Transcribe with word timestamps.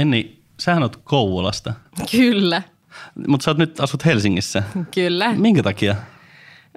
Enni, 0.00 0.38
sähän 0.60 0.82
oot 0.82 0.96
Kouvolasta, 1.04 1.74
Kyllä, 2.10 2.62
mutta 3.28 3.44
sä 3.44 3.50
oot 3.50 3.58
nyt 3.58 3.80
asut 3.80 4.04
Helsingissä. 4.04 4.62
kyllä. 4.94 5.32
Minkä 5.36 5.62
takia? 5.62 5.96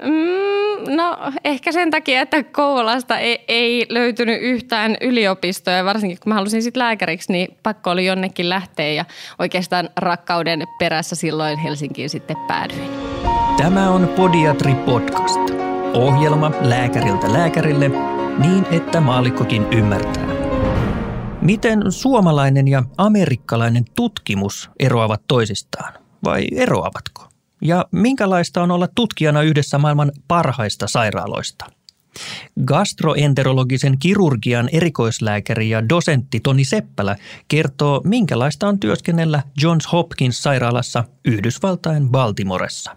Mm, 0.01 0.95
no 0.95 1.17
ehkä 1.43 1.71
sen 1.71 1.91
takia, 1.91 2.21
että 2.21 2.43
Kouvolasta 2.43 3.17
ei, 3.17 3.45
ei 3.47 3.85
löytynyt 3.89 4.41
yhtään 4.41 4.97
yliopistoa 5.01 5.73
ja 5.73 5.85
varsinkin 5.85 6.17
kun 6.23 6.29
mä 6.29 6.35
halusin 6.35 6.63
sitten 6.63 6.79
lääkäriksi, 6.83 7.31
niin 7.31 7.57
pakko 7.63 7.91
oli 7.91 8.05
jonnekin 8.05 8.49
lähteä 8.49 8.91
ja 8.91 9.05
oikeastaan 9.39 9.89
rakkauden 9.97 10.63
perässä 10.79 11.15
silloin 11.15 11.59
Helsinkiin 11.59 12.09
sitten 12.09 12.37
päädyin. 12.47 12.91
Tämä 13.57 13.89
on 13.89 14.07
Podiatri 14.15 14.75
Podcast. 14.75 15.39
Ohjelma 15.93 16.51
lääkäriltä 16.61 17.33
lääkärille 17.33 17.91
niin, 18.37 18.65
että 18.71 19.01
maallikkokin 19.01 19.65
ymmärtää. 19.73 20.32
Miten 21.43 21.91
suomalainen 21.91 22.67
ja 22.67 22.83
amerikkalainen 22.97 23.85
tutkimus 23.95 24.69
eroavat 24.79 25.21
toisistaan? 25.27 25.93
Vai 26.23 26.47
eroavatko? 26.55 27.29
Ja 27.61 27.85
minkälaista 27.91 28.63
on 28.63 28.71
olla 28.71 28.87
tutkijana 28.95 29.41
yhdessä 29.41 29.77
maailman 29.77 30.11
parhaista 30.27 30.87
sairaaloista? 30.87 31.65
Gastroenterologisen 32.65 33.97
kirurgian 33.99 34.69
erikoislääkäri 34.71 35.69
ja 35.69 35.89
dosentti 35.89 36.39
Toni 36.39 36.65
Seppälä 36.65 37.15
kertoo, 37.47 38.01
minkälaista 38.03 38.67
on 38.67 38.79
työskennellä 38.79 39.43
Johns 39.61 39.91
Hopkins 39.91 40.43
sairaalassa 40.43 41.03
Yhdysvaltain 41.25 42.09
Baltimoressa. 42.09 42.95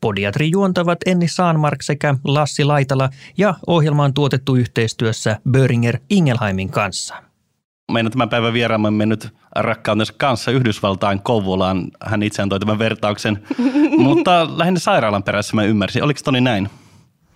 Podiatri 0.00 0.50
juontavat 0.50 0.98
Enni 1.06 1.28
Saanmark 1.28 1.82
sekä 1.82 2.14
Lassi 2.24 2.64
Laitala 2.64 3.10
ja 3.36 3.54
ohjelma 3.66 4.04
on 4.04 4.14
tuotettu 4.14 4.56
yhteistyössä 4.56 5.40
Böringer 5.50 5.98
Ingelheimin 6.10 6.70
kanssa. 6.70 7.27
Meidän 7.92 8.12
tämän 8.12 8.28
päivän 8.28 8.52
vieraamme 8.52 8.90
mennyt 8.90 9.28
rakkautensa 9.56 10.14
kanssa 10.16 10.50
Yhdysvaltain 10.50 11.22
Kouvolaan. 11.22 11.84
Hän 12.04 12.22
itseään 12.22 12.48
toi 12.48 12.60
tämän 12.60 12.78
vertauksen, 12.78 13.42
mutta 13.98 14.58
lähinnä 14.58 14.80
sairaalan 14.80 15.22
perässä 15.22 15.56
mä 15.56 15.62
ymmärsin. 15.62 16.04
Oliko 16.04 16.20
Toni 16.24 16.40
näin? 16.40 16.70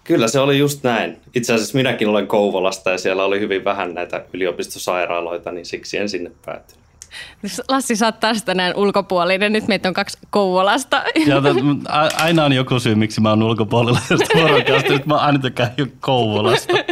Kyllä 0.05 0.29
se 0.29 0.41
oli 0.41 0.59
just 0.59 0.83
näin. 0.83 1.21
Itse 1.35 1.55
asiassa 1.55 1.79
minäkin 1.79 2.09
olen 2.09 2.27
Kouvolasta 2.27 2.91
ja 2.91 2.99
siellä 2.99 3.25
oli 3.25 3.41
hyvin 3.41 3.65
vähän 3.65 3.95
näitä 3.95 4.25
yliopistosairaaloita, 4.33 5.53
niin 5.53 5.67
siksi 5.67 5.99
en 5.99 6.09
sinne 6.09 6.31
päätynyt. 6.47 6.83
Lassi, 7.69 7.97
sä 7.97 8.07
oot 8.07 8.21
taas 8.21 8.45
tänään 8.45 8.77
ulkopuolinen. 8.77 9.53
Nyt 9.53 9.69
meitä 9.69 9.89
on 9.89 9.95
kaksi 9.95 10.19
Kouvolasta. 10.31 11.03
Ja 11.27 11.41
t- 11.41 11.47
a- 11.89 12.23
aina 12.23 12.45
on 12.45 12.53
joku 12.53 12.81
syy, 12.81 12.95
miksi 12.95 13.21
mä 13.21 13.31
oon 13.31 13.43
ulkopuolella 13.43 14.01
tästä. 14.09 14.39
Nyt 14.89 15.07
mä 15.07 15.15
oon 15.15 15.23
aina 15.23 15.41
Kouvolasta. 16.01 16.73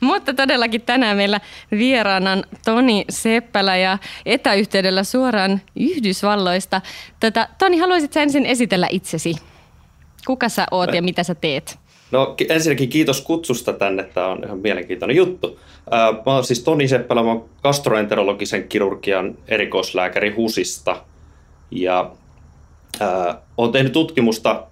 Mutta 0.00 0.34
todellakin 0.34 0.82
tänään 0.82 1.16
meillä 1.16 1.40
vieraana 1.70 2.32
on 2.32 2.44
Toni 2.64 3.04
Seppälä 3.08 3.76
ja 3.76 3.98
etäyhteydellä 4.26 5.04
suoraan 5.04 5.60
Yhdysvalloista. 5.76 6.80
Tätä, 7.20 7.48
Toni, 7.58 7.78
haluaisit 7.78 8.16
ensin 8.16 8.46
esitellä 8.46 8.88
itsesi? 8.90 9.34
Kuka 10.26 10.48
sä 10.48 10.66
oot 10.70 10.94
ja 10.94 11.02
mitä 11.02 11.22
sä 11.22 11.34
teet? 11.34 11.78
No 12.10 12.26
ki- 12.26 12.46
ensinnäkin 12.50 12.88
kiitos 12.88 13.20
kutsusta 13.20 13.72
tänne, 13.72 14.02
tämä 14.02 14.26
on 14.26 14.44
ihan 14.44 14.58
mielenkiintoinen 14.58 15.16
juttu. 15.16 15.60
Mä 16.26 16.32
oon 16.32 16.44
siis 16.44 16.62
Toni 16.62 16.88
Seppälä, 16.88 17.22
mä 17.22 17.28
oon 17.28 17.48
gastroenterologisen 17.62 18.68
kirurgian 18.68 19.38
erikoislääkäri 19.48 20.30
HUSista 20.30 21.04
ja 21.70 22.10
ää, 23.00 23.40
oon 23.56 23.72
tehnyt 23.72 23.92
tutkimusta 23.92 24.66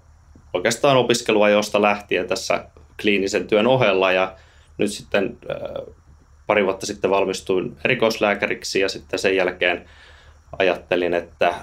oikeastaan 0.53 0.97
opiskeluajoista 0.97 1.83
lähtien 1.83 2.29
tässä 2.29 2.65
kliinisen 3.03 3.47
työn 3.47 3.67
ohella 3.67 4.13
ja 4.13 4.33
nyt 4.79 4.93
sitten 4.93 5.39
ää, 5.49 5.57
pari 6.47 6.65
vuotta 6.65 6.87
sitten 6.87 7.11
valmistuin 7.11 7.77
erikoislääkäriksi 7.85 8.81
ja 8.81 8.89
sitten 8.89 9.19
sen 9.19 9.37
jälkeen 9.37 9.85
ajattelin, 10.59 11.15
että 11.15 11.55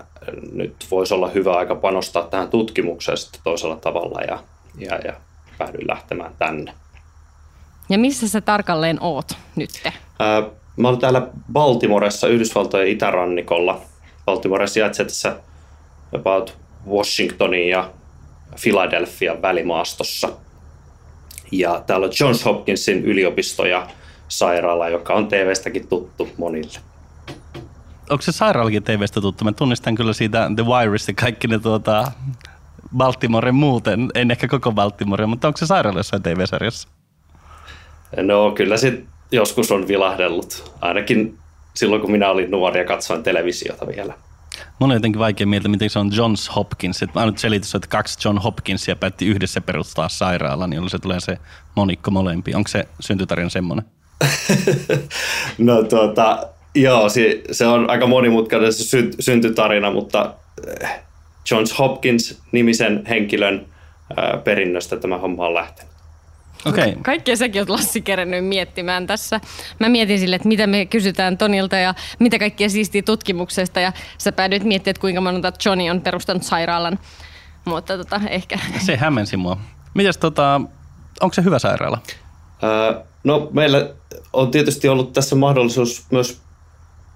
nyt 0.52 0.76
voisi 0.92 1.14
olla 1.14 1.28
hyvä 1.30 1.54
aika 1.54 1.76
panostaa 1.76 2.28
tähän 2.28 2.50
tutkimukseen 2.50 3.17
sitten 3.17 3.42
toisella 3.44 3.76
tavalla 3.76 4.22
ja, 4.22 4.44
ja, 4.78 5.00
ja 5.06 5.14
päädyin 5.58 5.88
lähtemään 5.88 6.33
tänne. 6.39 6.73
Ja 7.89 7.98
missä 7.98 8.27
sä 8.27 8.42
tarkalleen 8.42 8.98
oot 9.02 9.32
nyt? 9.55 9.70
Ää, 10.20 10.43
Mä 10.78 10.88
olen 10.88 10.99
täällä 10.99 11.28
Baltimoressa, 11.54 12.28
Yhdysvaltojen 12.28 12.88
itärannikolla. 12.88 13.82
Baltimore 14.26 14.67
sijaitsee 14.67 15.05
tässä 15.05 15.36
about 16.16 16.58
Washingtonin 16.89 17.70
ja 17.70 17.92
Philadelphian 18.61 19.42
välimaastossa. 19.42 20.30
Ja 21.52 21.84
täällä 21.88 22.06
on 22.06 22.12
Johns 22.20 22.45
Hopkinsin 22.45 23.06
yliopisto 23.06 23.66
ja 23.66 23.88
sairaala, 24.28 24.89
joka 24.89 25.14
on 25.14 25.28
TVstäkin 25.28 25.88
tuttu 25.88 26.30
monille. 26.38 26.80
Onko 28.10 28.22
se 28.22 28.32
sairaalakin 28.32 28.84
TVstä 28.84 29.22
tuttu? 29.22 29.44
Mä 29.44 29.52
tunnistan 29.52 29.95
kyllä 29.95 30.14
siitä 30.14 30.52
The 30.56 30.66
Wireista 30.66 31.14
kaikki 31.14 31.48
ne 31.48 31.60
tuota, 31.60 32.11
Baltimoren 32.98 33.56
muuten. 33.56 34.10
En 34.16 34.32
ehkä 34.32 34.48
koko 34.48 34.72
Baltimore, 34.72 35.26
mutta 35.26 35.48
onko 35.48 35.58
se 35.58 35.66
sairaala 35.66 36.00
jossain 36.00 36.23
TV-sarjassa? 36.23 36.88
No 38.17 38.52
kyllä 38.52 38.78
se 38.78 39.04
joskus 39.32 39.72
on 39.72 39.88
vilahdellut. 39.88 40.73
Ainakin 40.82 41.38
silloin, 41.73 42.02
kun 42.02 42.11
minä 42.11 42.30
olin 42.30 42.52
nuori 42.52 42.80
ja 42.80 42.86
katsoin 42.86 43.23
televisiota 43.23 43.88
vielä. 43.88 44.14
Mun 44.80 44.92
on 44.92 44.95
jotenkin 44.95 45.20
vaikea 45.20 45.48
mieltä, 45.48 45.67
miten 45.67 45.89
se 45.89 46.00
on 46.00 46.12
Johns 46.16 46.56
Hopkins. 46.56 47.04
Et 47.04 47.14
mä 47.16 47.26
nyt 47.26 47.38
selitys, 47.38 47.76
että 47.76 47.88
kaksi 47.88 48.20
John 48.28 48.38
Hopkinsia 48.38 48.95
päätti 48.95 49.28
yhdessä 49.28 49.62
perustaa 49.62 50.10
sairaalan, 50.10 50.73
jolloin 50.73 50.89
se 50.89 51.00
tulee 51.00 51.20
se 51.20 51.38
monikko 51.76 52.12
molempi. 52.12 52.56
Onko 52.56 52.67
se 52.67 52.88
syntytarina 53.00 53.50
semmoinen? 53.50 53.86
No 55.58 55.84
tuota, 55.84 56.48
joo, 56.76 57.10
se, 57.10 57.42
se 57.52 57.67
on 57.67 57.90
aika 57.90 58.08
monimutkainen 58.08 58.73
se 58.73 58.84
sy- 58.84 59.11
syntytarina, 59.20 59.92
mutta 59.92 60.34
eh, 60.82 60.90
Johns 61.52 61.80
Hopkins-nimisen 61.80 63.06
henkilön 63.10 63.66
ää, 64.17 64.38
perinnöstä 64.44 64.98
tämä 64.98 65.17
homma 65.17 65.48
on 65.48 65.54
lähtenyt. 65.54 65.91
Okei. 66.66 66.89
Okay. 66.89 67.02
Kaikkea 67.04 67.36
säkin 67.36 67.61
oot 67.61 67.70
Lassi 67.70 68.02
kerennyt 68.02 68.45
miettimään 68.45 69.08
tässä. 69.08 69.42
Mä 69.80 69.89
mietin 69.89 70.20
sille, 70.20 70.36
että 70.36 70.48
mitä 70.48 70.67
me 70.67 70.86
kysytään 70.86 71.38
Tonilta 71.38 71.76
ja 71.76 71.94
mitä 72.20 72.39
kaikkea 72.39 72.70
siistiä 72.70 73.02
tutkimuksesta. 73.02 73.80
Ja 73.80 73.94
sä 74.17 74.32
päädyit 74.32 74.64
miettimään, 74.64 74.92
että 74.92 75.02
kuinka 75.02 75.22
monta 75.22 75.54
Johnny 75.66 75.89
on 75.89 76.02
perustanut 76.02 76.44
sairaalan. 76.44 76.99
Mutta 77.66 77.98
tota, 77.98 78.22
ehkä 78.30 78.60
Se 78.86 78.98
hämmensi 78.98 79.38
mua. 79.38 79.58
Mites 79.94 80.17
tota, 80.17 80.61
onko 81.22 81.33
se 81.33 81.44
hyvä 81.44 81.60
sairaala? 81.60 81.98
Ää, 82.61 83.11
No 83.23 83.49
meillä 83.54 83.89
on 84.33 84.52
tietysti 84.52 84.89
ollut 84.89 85.14
tässä 85.14 85.36
mahdollisuus 85.36 86.05
myös 86.11 86.42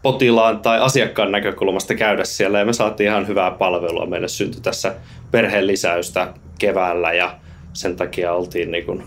potilaan 0.01 0.59
tai 0.59 0.79
asiakkaan 0.79 1.31
näkökulmasta 1.31 1.95
käydä 1.95 2.23
siellä 2.23 2.59
ja 2.59 2.66
me 2.66 2.73
saatiin 2.73 3.09
ihan 3.09 3.27
hyvää 3.27 3.51
palvelua. 3.51 4.06
Meille 4.06 4.27
syntyi 4.27 4.62
tässä 4.62 4.95
perheen 5.31 5.67
lisäystä 5.67 6.33
keväällä 6.59 7.13
ja 7.13 7.38
sen 7.73 7.95
takia 7.95 8.33
oltiin 8.33 8.72
niin 8.72 8.85
kuin 8.85 9.03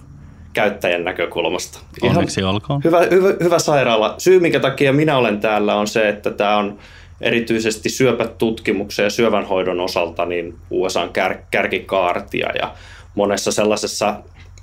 käyttäjän 0.59 1.05
näkökulmasta. 1.05 1.79
Ihan 2.03 2.17
Onneksi 2.17 2.43
olkoon. 2.43 2.81
Hyvä, 2.85 3.01
hyvä, 3.11 3.29
hyvä 3.43 3.59
sairaala. 3.59 4.15
Syy, 4.19 4.41
minkä 4.41 4.61
takia 4.61 4.93
minä 4.93 5.19
olen 5.19 5.41
täällä, 5.41 5.75
on 5.75 5.87
se, 5.87 6.09
että 6.09 6.31
tämä 6.31 6.57
on 6.57 6.79
erityisesti 7.21 7.89
syöpätutkimuksen 7.89 9.05
ja 9.05 9.11
syövänhoidon 9.11 9.81
osalta 9.81 10.27
niin 10.27 10.55
USAn 10.71 11.13
kär, 11.13 11.37
kärkikaartia 11.51 12.49
ja 12.61 12.75
monessa 13.15 13.53
sellaisessa 13.53 14.15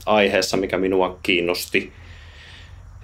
aiheessa, 0.05 0.57
mikä 0.57 0.77
minua 0.77 1.19
kiinnosti 1.23 1.93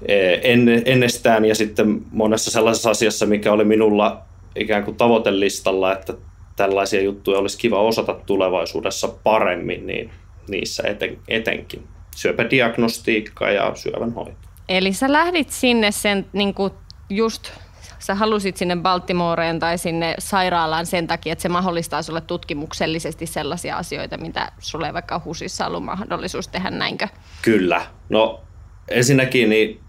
eh, 0.08 0.40
en, 0.44 0.82
ennestään 0.86 1.46
ja 1.46 1.56
sitten 1.56 2.02
monessa 2.12 2.52
sellaisessa 2.52 2.90
asiassa, 2.90 3.26
mikä 3.26 3.52
oli 3.52 3.64
minulla 3.64 4.22
ikään 4.56 4.84
kuin 4.84 4.98
tavoitelistalla, 4.98 5.94
että 5.94 6.14
tällaisia 6.56 7.02
juttuja 7.02 7.40
olisi 7.40 7.58
kiva 7.58 7.82
osata 7.82 8.14
tulevaisuudessa 8.14 9.08
paremmin, 9.24 9.88
niin 9.88 10.12
niissä 10.50 10.84
eten, 10.84 11.18
etenkin 11.28 11.84
syöpädiagnostiikka 12.16 13.50
ja 13.50 13.76
syövänhoito. 13.76 14.38
Eli 14.70 14.94
sä 14.94 15.12
lähdit 15.12 15.50
sinne 15.50 15.92
sen 15.92 16.26
niin 16.34 16.54
kuin 16.54 16.74
just, 17.10 17.52
sä 18.00 18.16
halusit 18.16 18.58
sinne 18.58 18.76
Baltimoreen 18.76 19.60
tai 19.60 19.78
sinne 19.78 20.16
sairaalaan 20.20 20.86
sen 20.86 21.08
takia, 21.08 21.34
että 21.34 21.42
se 21.42 21.50
mahdollistaa 21.50 22.02
sulle 22.02 22.22
tutkimuksellisesti 22.22 23.26
sellaisia 23.26 23.78
asioita, 23.78 24.18
mitä 24.18 24.52
sulle 24.60 24.88
ei 24.88 24.94
vaikka 24.94 25.22
HUSissa 25.26 25.68
ollut 25.68 25.84
mahdollisuus 25.84 26.48
tehdä 26.48 26.70
näinkö? 26.70 27.08
Kyllä. 27.42 27.86
No 28.10 28.42
ensinnäkin 28.88 29.50
niin 29.50 29.80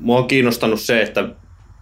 mua 0.00 0.18
on 0.18 0.28
kiinnostanut 0.28 0.80
se, 0.80 1.02
että 1.02 1.28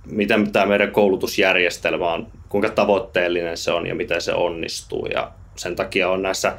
miten 0.06 0.52
tämä 0.52 0.66
meidän 0.66 0.90
koulutusjärjestelmä 0.90 2.12
on, 2.12 2.26
kuinka 2.48 2.68
tavoitteellinen 2.68 3.56
se 3.56 3.72
on 3.72 3.86
ja 3.86 3.94
miten 3.94 4.22
se 4.22 4.32
onnistuu. 4.32 5.06
Ja 5.06 5.32
sen 5.56 5.76
takia 5.76 6.08
on 6.08 6.22
näissä 6.22 6.56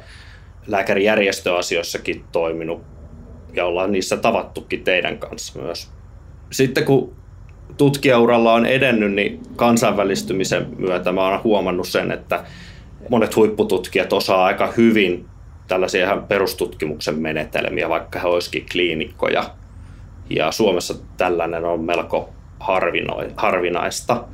lääkärijärjestöasioissakin 0.66 2.24
toiminut 2.32 2.97
ja 3.54 3.64
ollaan 3.64 3.92
niissä 3.92 4.16
tavattukin 4.16 4.84
teidän 4.84 5.18
kanssa 5.18 5.58
myös. 5.60 5.88
Sitten 6.50 6.84
kun 6.84 7.16
tutkijauralla 7.76 8.54
on 8.54 8.66
edennyt, 8.66 9.12
niin 9.12 9.40
kansainvälistymisen 9.56 10.66
myötä 10.78 11.12
mä 11.12 11.28
oon 11.28 11.44
huomannut 11.44 11.88
sen, 11.88 12.12
että 12.12 12.44
monet 13.08 13.36
huippututkijat 13.36 14.12
osaa 14.12 14.44
aika 14.44 14.72
hyvin 14.76 15.26
tällaisia 15.68 16.04
ihan 16.04 16.24
perustutkimuksen 16.24 17.18
menetelmiä, 17.18 17.88
vaikka 17.88 18.18
he 18.18 18.28
olisikin 18.28 18.66
kliinikkoja. 18.72 19.50
Ja 20.30 20.52
Suomessa 20.52 20.94
tällainen 21.16 21.64
on 21.64 21.84
melko 21.84 22.30
harvinaista. 23.36 24.24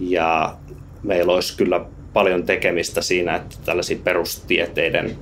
Ja 0.00 0.56
meillä 1.02 1.32
olisi 1.32 1.56
kyllä 1.56 1.84
paljon 2.12 2.42
tekemistä 2.42 3.02
siinä, 3.02 3.36
että 3.36 3.56
tällaisia 3.64 3.98
perustieteiden 4.04 5.16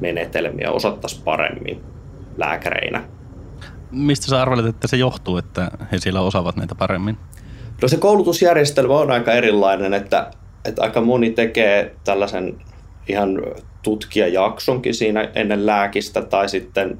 menetelmiä 0.00 0.70
osattaisiin 0.70 1.22
paremmin 1.22 1.89
lääkäreinä. 2.40 3.04
Mistä 3.90 4.26
sä 4.26 4.42
arvelet, 4.42 4.66
että 4.66 4.88
se 4.88 4.96
johtuu, 4.96 5.36
että 5.36 5.70
he 5.92 5.98
siellä 5.98 6.20
osaavat 6.20 6.56
näitä 6.56 6.74
paremmin? 6.74 7.16
No 7.82 7.88
se 7.88 7.96
koulutusjärjestelmä 7.96 8.94
on 8.94 9.10
aika 9.10 9.32
erilainen, 9.32 9.94
että, 9.94 10.30
että 10.64 10.82
aika 10.82 11.00
moni 11.00 11.30
tekee 11.30 11.94
tällaisen 12.04 12.56
ihan 13.08 13.42
tutkijajaksonkin 13.82 14.94
siinä 14.94 15.30
ennen 15.34 15.66
lääkistä 15.66 16.22
tai 16.22 16.48
sitten 16.48 16.98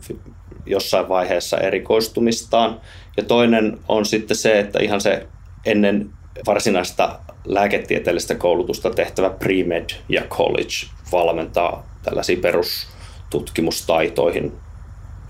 jossain 0.66 1.08
vaiheessa 1.08 1.58
erikoistumistaan. 1.58 2.80
Ja 3.16 3.22
toinen 3.22 3.78
on 3.88 4.06
sitten 4.06 4.36
se, 4.36 4.58
että 4.58 4.78
ihan 4.82 5.00
se 5.00 5.26
ennen 5.66 6.10
varsinaista 6.46 7.18
lääketieteellistä 7.44 8.34
koulutusta 8.34 8.90
tehtävä 8.90 9.30
pre-med 9.30 9.90
ja 10.08 10.22
college 10.22 10.86
valmentaa 11.12 11.86
tällaisiin 12.02 12.40
perustutkimustaitoihin 12.40 14.52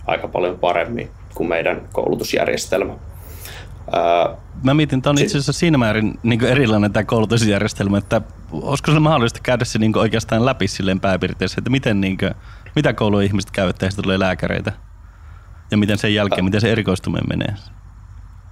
aika 0.06 0.28
paljon 0.28 0.58
paremmin 0.58 1.10
kuin 1.34 1.48
meidän 1.48 1.88
koulutusjärjestelmä. 1.92 2.92
Mä 4.62 4.74
mietin, 4.74 4.98
että 4.98 5.10
on 5.10 5.18
itse 5.18 5.38
asiassa 5.38 5.52
siinä 5.52 5.78
määrin 5.78 6.18
niin 6.22 6.44
erilainen 6.44 6.92
tämä 6.92 7.04
koulutusjärjestelmä, 7.04 7.98
että 7.98 8.20
olisiko 8.52 8.92
se 8.92 8.98
mahdollista 8.98 9.40
käydä 9.42 9.64
se 9.64 9.78
niin 9.78 9.98
oikeastaan 9.98 10.44
läpi 10.44 10.68
silleen 10.68 11.00
pääpiirteessä, 11.00 11.56
että 11.58 11.70
miten, 11.70 12.00
niin 12.00 12.18
kuin, 12.18 12.34
mitä 12.76 12.92
koulua 12.92 13.22
ihmiset 13.22 13.50
käyvät, 13.50 13.76
että 13.76 13.86
heistä 13.86 14.02
tulee 14.02 14.18
lääkäreitä 14.18 14.72
ja 15.70 15.76
miten 15.76 15.98
sen 15.98 16.14
jälkeen, 16.14 16.44
miten 16.44 16.60
se 16.60 16.72
erikoistuminen 16.72 17.28
menee? 17.28 17.54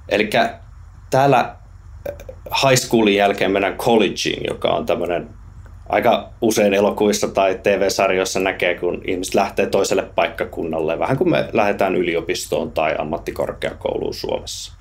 Eli 0.08 0.30
täällä 1.10 1.56
high 2.62 2.82
schoolin 2.82 3.16
jälkeen 3.16 3.50
mennään 3.50 3.76
collegeen, 3.76 4.42
joka 4.50 4.68
on 4.68 4.86
tämmöinen 4.86 5.28
aika 5.88 6.28
usein 6.40 6.74
elokuvissa 6.74 7.28
tai 7.28 7.60
TV-sarjoissa 7.62 8.40
näkee, 8.40 8.74
kun 8.74 9.02
ihmiset 9.04 9.34
lähtee 9.34 9.66
toiselle 9.66 10.02
paikkakunnalle, 10.02 10.98
vähän 10.98 11.16
kuin 11.16 11.30
me 11.30 11.48
lähdetään 11.52 11.96
yliopistoon 11.96 12.72
tai 12.72 12.94
ammattikorkeakouluun 12.98 14.14
Suomessa. 14.14 14.72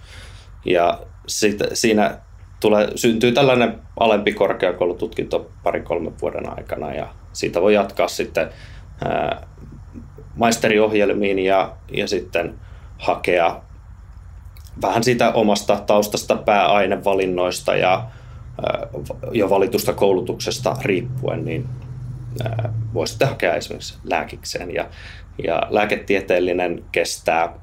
Ja 0.66 1.00
sit, 1.28 1.60
siinä 1.74 2.18
tulee, 2.60 2.88
syntyy 2.96 3.32
tällainen 3.32 3.80
alempi 4.00 4.34
korkeakoulututkinto 4.34 5.52
pari-kolmen 5.64 6.14
vuoden 6.22 6.58
aikana 6.58 6.94
ja 6.94 7.08
siitä 7.34 7.62
voi 7.62 7.74
jatkaa 7.74 8.08
sitten 8.08 8.50
ää, 9.06 9.48
maisteriohjelmiin 10.36 11.40
ja, 11.40 11.76
ja 11.92 12.08
sitten 12.08 12.60
hakea 12.98 13.62
vähän 14.82 15.04
siitä 15.04 15.32
omasta 15.32 15.84
taustasta 15.88 16.36
pääainevalinnoista 16.36 17.76
ja 17.76 18.04
jo 19.32 19.50
valitusta 19.50 19.94
koulutuksesta 19.94 20.76
riippuen, 20.82 21.46
niin 21.46 21.66
voi 22.94 23.08
sitten 23.08 23.28
hakea 23.28 23.56
esimerkiksi 23.56 23.98
lääkikseen. 24.04 24.74
Ja, 24.74 24.90
ja 25.44 25.62
lääketieteellinen 25.70 26.86
kestää, 26.92 27.54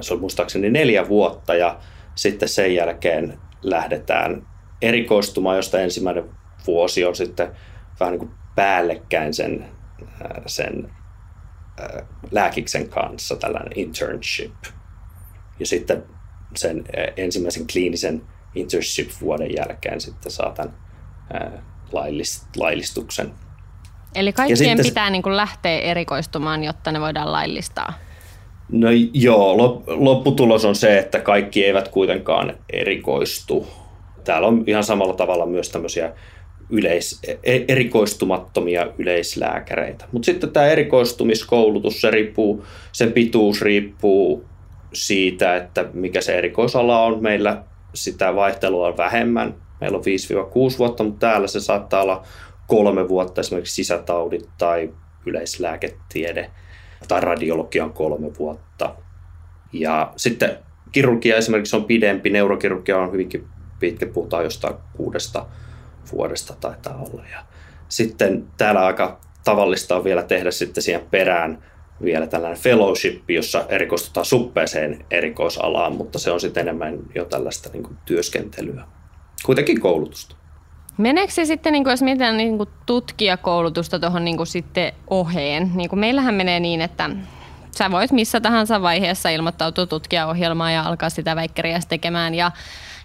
se 0.00 0.14
on 0.14 0.20
muistaakseni 0.20 0.70
neljä 0.70 1.08
vuotta 1.08 1.54
ja 1.54 1.78
sitten 2.14 2.48
sen 2.48 2.74
jälkeen 2.74 3.38
lähdetään 3.62 4.46
erikoistumaan, 4.82 5.56
josta 5.56 5.80
ensimmäinen 5.80 6.24
vuosi 6.66 7.04
on 7.04 7.16
sitten 7.16 7.48
vähän 8.00 8.12
niin 8.12 8.18
kuin 8.18 8.30
päällekkäin 8.54 9.34
sen, 9.34 9.68
sen 10.46 10.90
lääkiksen 12.30 12.88
kanssa, 12.88 13.36
tällainen 13.36 13.78
internship. 13.78 14.54
Ja 15.60 15.66
sitten 15.66 16.04
sen 16.56 16.84
ensimmäisen 17.16 17.66
kliinisen 17.72 18.22
internship-vuoden 18.58 19.54
jälkeen 19.56 20.00
sitten 20.00 20.32
saa 20.32 20.52
tämän 20.52 20.74
laillistuksen. 22.56 23.32
Eli 24.14 24.32
kaikkien 24.32 24.78
pitää 24.82 25.10
niin 25.10 25.22
kuin 25.22 25.36
lähteä 25.36 25.78
erikoistumaan, 25.78 26.64
jotta 26.64 26.92
ne 26.92 27.00
voidaan 27.00 27.32
laillistaa? 27.32 27.92
No 28.72 28.88
joo, 29.12 29.56
lopputulos 29.86 30.64
on 30.64 30.74
se, 30.74 30.98
että 30.98 31.20
kaikki 31.20 31.64
eivät 31.64 31.88
kuitenkaan 31.88 32.54
erikoistu. 32.72 33.66
Täällä 34.24 34.48
on 34.48 34.64
ihan 34.66 34.84
samalla 34.84 35.14
tavalla 35.14 35.46
myös 35.46 35.70
tämmöisiä 35.70 36.12
yleis, 36.70 37.20
e, 37.44 37.60
erikoistumattomia 37.68 38.86
yleislääkäreitä. 38.98 40.04
Mutta 40.12 40.26
sitten 40.26 40.50
tämä 40.50 40.66
erikoistumiskoulutus, 40.66 42.00
se 42.00 42.10
riippuu, 42.10 42.64
sen 42.92 43.12
pituus 43.12 43.62
riippuu 43.62 44.44
siitä, 44.92 45.56
että 45.56 45.84
mikä 45.92 46.20
se 46.20 46.38
erikoisala 46.38 47.02
on. 47.02 47.22
Meillä 47.22 47.62
sitä 47.94 48.34
vaihtelua 48.34 48.88
on 48.88 48.96
vähemmän. 48.96 49.54
Meillä 49.80 49.98
on 49.98 50.04
5-6 50.74 50.78
vuotta, 50.78 51.04
mutta 51.04 51.26
täällä 51.26 51.46
se 51.46 51.60
saattaa 51.60 52.02
olla 52.02 52.22
kolme 52.66 53.08
vuotta, 53.08 53.40
esimerkiksi 53.40 53.74
sisätaudit 53.74 54.48
tai 54.58 54.92
yleislääketiede 55.26 56.50
tai 57.08 57.20
radiologia 57.20 57.84
on 57.84 57.92
kolme 57.92 58.38
vuotta. 58.38 58.94
Ja 59.72 60.12
sitten 60.16 60.58
kirurgia 60.92 61.36
esimerkiksi 61.36 61.76
on 61.76 61.84
pidempi, 61.84 62.30
neurokirurgia 62.30 62.98
on 62.98 63.12
hyvinkin 63.12 63.48
pitkä, 63.80 64.06
puhutaan 64.06 64.44
jostain 64.44 64.74
kuudesta 64.96 65.46
vuodesta 66.12 66.54
taitaa 66.60 66.96
olla. 66.96 67.22
Ja 67.32 67.44
sitten 67.88 68.46
täällä 68.56 68.86
aika 68.86 69.20
tavallista 69.44 69.96
on 69.96 70.04
vielä 70.04 70.22
tehdä 70.22 70.50
sitten 70.50 70.82
siihen 70.82 71.06
perään 71.10 71.62
vielä 72.04 72.26
tällainen 72.26 72.62
fellowship, 72.62 73.30
jossa 73.30 73.64
erikoistutaan 73.68 74.26
suppeeseen 74.26 75.04
erikoisalaan, 75.10 75.96
mutta 75.96 76.18
se 76.18 76.30
on 76.30 76.40
sitten 76.40 76.60
enemmän 76.60 76.98
jo 77.14 77.24
tällaista 77.24 77.70
niin 77.72 77.82
kuin 77.82 77.96
työskentelyä. 78.04 78.84
Kuitenkin 79.44 79.80
koulutusta. 79.80 80.36
Meneekö 80.98 81.32
se 81.32 81.44
sitten, 81.44 81.72
niin 81.72 81.84
kuin 81.84 81.90
jos 81.90 82.02
mietitään 82.02 82.36
niin 82.36 82.56
kuin 82.56 82.68
tutkijakoulutusta 82.86 83.98
tuohon 83.98 84.24
niin 84.24 84.46
sitten 84.46 84.92
oheen? 85.10 85.70
Niin 85.74 85.88
kuin 85.88 86.00
meillähän 86.00 86.34
menee 86.34 86.60
niin, 86.60 86.80
että 86.80 87.10
sä 87.70 87.90
voit 87.90 88.12
missä 88.12 88.40
tahansa 88.40 88.82
vaiheessa 88.82 89.28
ilmoittautua 89.28 89.86
tutkijaohjelmaan 89.86 90.74
ja 90.74 90.82
alkaa 90.82 91.10
sitä 91.10 91.36
väikkeriä 91.36 91.80
tekemään. 91.88 92.34
Ja, 92.34 92.50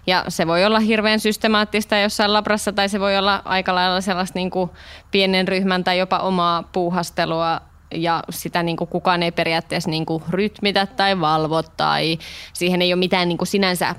ja 0.06 0.24
se 0.28 0.46
voi 0.46 0.64
olla 0.64 0.80
hirveän 0.80 1.20
systemaattista 1.20 1.96
jossain 1.96 2.32
labrassa 2.32 2.72
tai 2.72 2.88
se 2.88 3.00
voi 3.00 3.16
olla 3.16 3.42
aika 3.44 3.74
lailla 3.74 4.00
sellaista 4.00 4.38
niin 4.38 4.50
kuin 4.50 4.70
pienen 5.10 5.48
ryhmän 5.48 5.84
tai 5.84 5.98
jopa 5.98 6.18
omaa 6.18 6.62
puuhastelua 6.62 7.60
ja 7.94 8.22
sitä 8.30 8.62
niin 8.62 8.76
kuin 8.76 8.88
kukaan 8.88 9.22
ei 9.22 9.32
periaatteessa 9.32 9.90
niin 9.90 10.06
kuin 10.06 10.22
rytmitä 10.30 10.86
tai 10.86 11.20
valvo 11.20 11.62
tai 11.62 12.18
siihen 12.52 12.82
ei 12.82 12.92
ole 12.92 12.98
mitään 12.98 13.28
niin 13.28 13.38
kuin 13.38 13.48
sinänsä, 13.48 13.94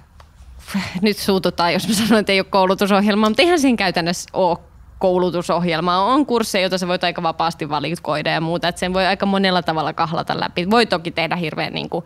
nyt 1.02 1.18
suututaan 1.18 1.74
jos 1.74 1.88
mä 1.88 1.94
sanon, 1.94 2.20
että 2.20 2.32
ei 2.32 2.40
ole 2.40 2.48
koulutusohjelmaa, 2.50 3.30
mutta 3.30 3.42
eihän 3.42 3.60
siinä 3.60 3.78
käytännössä 3.78 4.30
ole 4.34 4.58
koulutusohjelmaa. 5.04 6.06
On 6.06 6.26
kursseja, 6.26 6.62
joita 6.62 6.78
sä 6.78 6.88
voit 6.88 7.04
aika 7.04 7.24
vapaasti 7.24 7.70
valikoida 7.70 8.32
ja 8.32 8.42
muuta, 8.42 8.68
että 8.68 8.80
sen 8.80 8.94
voi 8.94 9.06
aika 9.06 9.26
monella 9.26 9.62
tavalla 9.62 9.94
kahlata 9.94 10.40
läpi. 10.40 10.70
Voi 10.70 10.86
toki 10.86 11.12
tehdä 11.12 11.36
hirveän 11.36 11.74
niin 11.74 11.90
kuin 11.90 12.06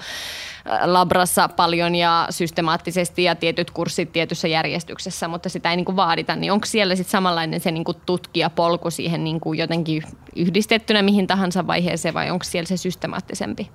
labrassa 0.81 1.47
paljon 1.47 1.95
ja 1.95 2.27
systemaattisesti 2.29 3.24
ja 3.24 3.36
tietyt 3.36 3.71
kurssit 3.71 4.12
tietyssä 4.12 4.47
järjestyksessä, 4.47 5.27
mutta 5.27 5.50
sitä 5.50 5.69
ei 5.69 5.75
niin 5.75 5.86
kuin 5.86 5.95
vaadita. 5.95 6.36
Niin 6.36 6.51
onko 6.51 6.65
siellä 6.65 6.95
sitten 6.95 7.12
samanlainen 7.12 7.59
se 7.59 7.71
niin 7.71 7.83
kuin 7.83 7.97
tutkijapolku 8.05 8.91
siihen 8.91 9.24
niin 9.24 9.39
kuin 9.39 9.59
jotenkin 9.59 10.03
yhdistettynä 10.36 11.01
mihin 11.01 11.27
tahansa 11.27 11.67
vaiheeseen 11.67 12.13
vai 12.13 12.31
onko 12.31 12.43
siellä 12.43 12.67
se 12.67 12.77
systemaattisempi? 12.77 13.69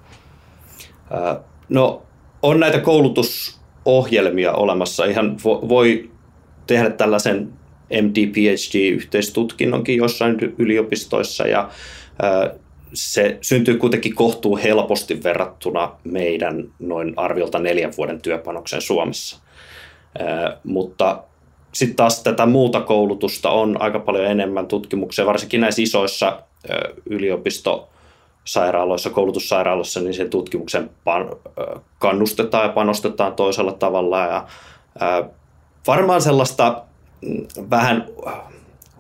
No 1.69 2.03
on 2.43 2.61
näitä 2.61 2.79
koulutusohjelmia 2.79 4.53
olemassa. 4.53 5.05
Ihan 5.05 5.37
voi 5.45 6.11
tehdä 6.67 6.91
tällaisen 6.91 7.53
MD-PhD-yhteistutkinnonkin 8.03 9.97
jossain 9.97 10.37
yliopistoissa 10.59 11.47
ja 11.47 11.71
se 12.95 13.39
syntyy 13.41 13.79
kuitenkin 13.79 14.15
kohtuu 14.15 14.57
helposti 14.57 15.23
verrattuna 15.25 15.93
meidän 16.05 16.65
noin 16.79 17.15
arviolta 17.17 17.59
neljän 17.59 17.93
vuoden 17.97 18.23
työpanoksen 18.23 18.83
Suomessa. 18.83 19.41
Mutta 20.65 21.23
sitten 21.73 21.97
taas 21.97 22.23
tätä 22.23 22.47
muuta 22.47 22.81
koulutusta 22.81 23.51
on 23.51 23.83
aika 23.83 23.99
paljon 23.99 24.27
enemmän 24.27 24.67
tutkimuksia, 24.67 25.27
varsinkin 25.27 25.61
näissä 25.61 25.83
isoissa 25.83 26.43
yliopistosairaaloissa, 27.07 29.11
koulutussairaaloissa, 29.11 30.01
niin 30.01 30.15
sen 30.15 30.31
tutkimuksen 30.31 30.91
kannustetaan 31.99 32.65
ja 32.65 32.73
panostetaan 32.73 33.35
toisella 33.35 33.73
tavalla. 33.73 34.21
Ja 34.21 34.47
varmaan 35.87 36.23
sellaista 36.23 36.83
vähän 37.71 38.07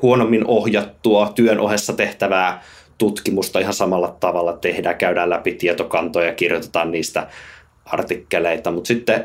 huonommin 0.03 0.47
ohjattua 0.47 1.33
työn 1.35 1.61
ohessa 1.61 1.93
tehtävää 1.93 2.63
tutkimusta 3.03 3.59
ihan 3.59 3.75
samalla 3.75 4.17
tavalla 4.21 4.53
tehdään, 4.53 4.97
käydään 4.97 5.31
läpi 5.31 5.55
tietokantoja, 5.55 6.35
kirjoitetaan 6.35 6.91
niistä 6.91 7.29
artikkeleita, 7.85 8.71
mutta 8.71 8.89
sitten 8.89 9.25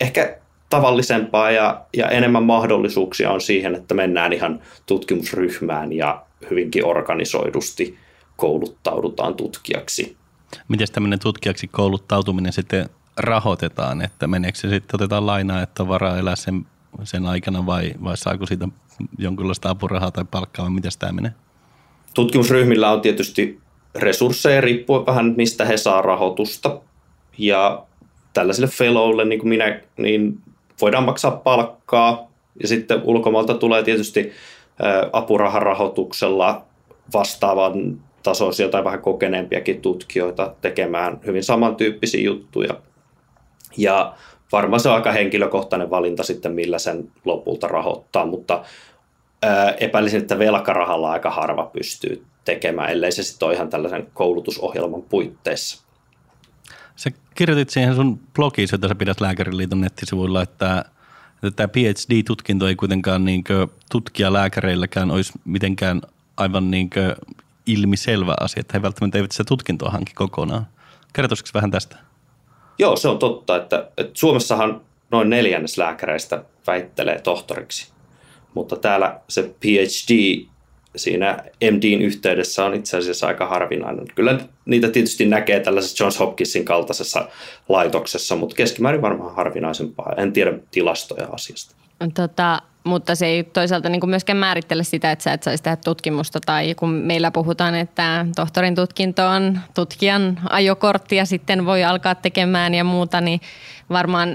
ehkä 0.00 0.36
tavallisempaa 0.70 1.50
ja, 1.50 1.84
ja 1.96 2.08
enemmän 2.08 2.42
mahdollisuuksia 2.42 3.30
on 3.30 3.40
siihen, 3.40 3.74
että 3.74 3.94
mennään 3.94 4.32
ihan 4.32 4.60
tutkimusryhmään 4.86 5.92
ja 5.92 6.22
hyvinkin 6.50 6.86
organisoidusti 6.86 7.98
kouluttaudutaan 8.36 9.34
tutkijaksi. 9.34 10.16
Miten 10.68 10.88
tämmöinen 10.92 11.18
tutkijaksi 11.18 11.68
kouluttautuminen 11.68 12.52
sitten 12.52 12.88
rahoitetaan, 13.16 14.02
että 14.02 14.26
meneekö 14.26 14.58
se 14.58 14.68
sitten, 14.68 14.96
otetaan 14.96 15.26
lainaa, 15.26 15.62
että 15.62 15.82
on 15.82 15.88
varaa 15.88 16.18
elää 16.18 16.36
sen 16.36 16.66
sen 17.02 17.26
aikana 17.26 17.66
vai, 17.66 17.94
vai 18.04 18.16
saako 18.16 18.46
siitä 18.46 18.68
jonkinlaista 19.18 19.70
apurahaa 19.70 20.10
tai 20.10 20.24
palkkaa 20.30 20.64
vai 20.64 20.74
miten 20.74 20.92
tämä 20.98 21.12
menee? 21.12 21.32
Tutkimusryhmillä 22.14 22.90
on 22.90 23.00
tietysti 23.00 23.58
resursseja 23.94 24.60
riippuen 24.60 25.06
vähän 25.06 25.34
mistä 25.36 25.64
he 25.64 25.76
saa 25.76 26.02
rahoitusta 26.02 26.80
ja 27.38 27.84
tällaisille 28.32 28.68
fellowille 28.68 29.24
niin 29.24 29.38
kuin 29.38 29.48
minä, 29.48 29.80
niin 29.96 30.38
voidaan 30.80 31.04
maksaa 31.04 31.30
palkkaa 31.30 32.30
ja 32.62 32.68
sitten 32.68 33.00
ulkomailta 33.04 33.54
tulee 33.54 33.82
tietysti 33.82 34.32
apuraharahoituksella 35.12 36.64
vastaavan 37.12 38.00
tasoisia 38.22 38.68
tai 38.68 38.84
vähän 38.84 39.02
kokeneempiakin 39.02 39.80
tutkijoita 39.80 40.54
tekemään 40.60 41.20
hyvin 41.26 41.44
samantyyppisiä 41.44 42.20
juttuja. 42.20 42.74
Ja 43.76 44.14
varmaan 44.52 44.80
se 44.80 44.88
on 44.88 44.94
aika 44.94 45.12
henkilökohtainen 45.12 45.90
valinta 45.90 46.22
sitten, 46.22 46.52
millä 46.52 46.78
sen 46.78 47.10
lopulta 47.24 47.68
rahoittaa, 47.68 48.26
mutta 48.26 48.64
epäilisin, 49.80 50.20
että 50.20 50.38
velkarahalla 50.38 51.10
aika 51.10 51.30
harva 51.30 51.64
pystyy 51.64 52.24
tekemään, 52.44 52.90
ellei 52.90 53.12
se 53.12 53.22
sitten 53.22 53.46
ole 53.46 53.54
ihan 53.54 53.70
tällaisen 53.70 54.06
koulutusohjelman 54.14 55.02
puitteissa. 55.02 55.84
Sä 56.96 57.10
kirjoitit 57.34 57.70
siihen 57.70 57.94
sun 57.94 58.20
blogiin, 58.34 58.68
jota 58.72 58.88
sä 58.88 58.94
pidät 58.94 59.20
Lääkäriliiton 59.20 59.80
nettisivuilla, 59.80 60.42
että, 60.42 60.84
että 61.34 61.50
tämä 61.56 61.68
PhD-tutkinto 61.68 62.68
ei 62.68 62.76
kuitenkaan 62.76 63.24
niin 63.24 63.44
tutkijalääkäreilläkään 63.90 65.10
olisi 65.10 65.32
mitenkään 65.44 66.02
aivan 66.36 66.70
niin 66.70 66.90
ilmiselvä 67.66 68.34
asia, 68.40 68.60
että 68.60 68.78
he 68.78 68.82
välttämättä 68.82 69.18
eivät 69.18 69.32
sitä 69.32 69.44
tutkintoa 69.44 69.90
hanki 69.90 70.12
kokonaan. 70.14 70.66
Kertoisiko 71.12 71.48
vähän 71.54 71.70
tästä? 71.70 71.96
Joo, 72.78 72.96
se 72.96 73.08
on 73.08 73.18
totta, 73.18 73.56
että, 73.56 73.88
että 73.96 74.12
Suomessahan 74.14 74.80
noin 75.10 75.30
neljännes 75.30 75.78
lääkäreistä 75.78 76.44
väittelee 76.66 77.20
tohtoriksi, 77.20 77.92
mutta 78.54 78.76
täällä 78.76 79.20
se 79.28 79.42
PhD 79.60 80.44
siinä 80.96 81.44
MDin 81.70 82.02
yhteydessä 82.02 82.64
on 82.64 82.74
itse 82.74 82.96
asiassa 82.96 83.26
aika 83.26 83.46
harvinainen. 83.46 84.06
Kyllä 84.14 84.38
niitä 84.64 84.88
tietysti 84.88 85.26
näkee 85.26 85.60
tällaisessa 85.60 86.04
Johns 86.04 86.18
Hopkinsin 86.18 86.64
kaltaisessa 86.64 87.28
laitoksessa, 87.68 88.36
mutta 88.36 88.56
keskimäärin 88.56 89.02
varmaan 89.02 89.34
harvinaisempaa. 89.34 90.14
En 90.16 90.32
tiedä 90.32 90.52
tilastoja 90.70 91.28
asiasta. 91.32 91.74
Tota, 92.14 92.62
mutta 92.84 93.14
se 93.14 93.26
ei 93.26 93.44
toisaalta 93.44 93.88
niin 93.88 94.08
myöskään 94.08 94.36
määrittele 94.36 94.84
sitä, 94.84 95.12
että 95.12 95.22
sä 95.22 95.32
et 95.32 95.42
saisi 95.42 95.62
tehdä 95.62 95.76
tutkimusta. 95.76 96.40
Tai 96.46 96.74
kun 96.74 96.90
meillä 96.90 97.30
puhutaan, 97.30 97.74
että 97.74 98.26
tohtorin 98.36 98.74
tutkinto 98.74 99.26
on 99.26 99.60
tutkijan 99.74 100.40
ajokortti 100.50 101.16
ja 101.16 101.24
sitten 101.24 101.66
voi 101.66 101.84
alkaa 101.84 102.14
tekemään 102.14 102.74
ja 102.74 102.84
muuta, 102.84 103.20
niin 103.20 103.40
varmaan 103.90 104.28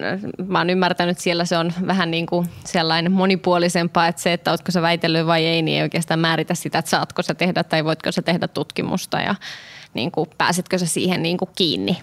mä 0.48 0.58
oon 0.58 0.70
ymmärtänyt, 0.70 1.12
että 1.12 1.24
siellä 1.24 1.46
se 1.46 1.58
on 1.58 1.74
vähän 1.88 2.12
niin 2.12 2.26
kuin 2.26 2.48
sellainen 2.66 3.12
monipuolisempaa, 3.12 4.08
että 4.08 4.22
se, 4.22 4.34
että 4.34 4.52
ootko 4.52 4.72
sä 4.72 4.82
väitellyt 4.82 5.28
vai 5.28 5.46
ei, 5.46 5.62
niin 5.62 5.78
ei 5.78 5.84
oikeastaan 5.84 6.20
määritä 6.20 6.56
sitä, 6.56 6.80
että 6.80 6.92
saatko 6.92 7.22
sä 7.22 7.34
tehdä 7.34 7.64
tai 7.64 7.86
voitko 7.86 8.12
sä 8.12 8.22
tehdä 8.22 8.48
tutkimusta 8.48 9.18
ja 9.18 9.36
niin 9.94 10.12
kuin, 10.12 10.30
pääsetkö 10.38 10.78
sä 10.78 10.86
siihen 10.86 11.24
niin 11.24 11.38
kuin 11.38 11.50
kiinni 11.56 11.98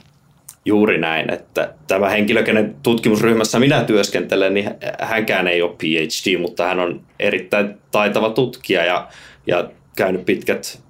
juuri 0.67 0.99
näin, 0.99 1.33
että 1.33 1.75
tämä 1.87 2.09
henkilö, 2.09 2.43
kenen 2.43 2.77
tutkimusryhmässä 2.83 3.59
minä 3.59 3.85
työskentelen, 3.85 4.55
niin 4.55 4.71
hänkään 5.01 5.49
ei 5.49 5.63
ole 5.63 5.77
PhD, 5.79 6.39
mutta 6.39 6.67
hän 6.67 6.81
on 6.81 7.01
erittäin 7.19 7.75
taitava 7.91 8.31
tutkija 8.31 8.85
ja, 8.85 9.09
ja 9.47 9.71
käynyt 9.97 10.25
pitkät 10.25 10.83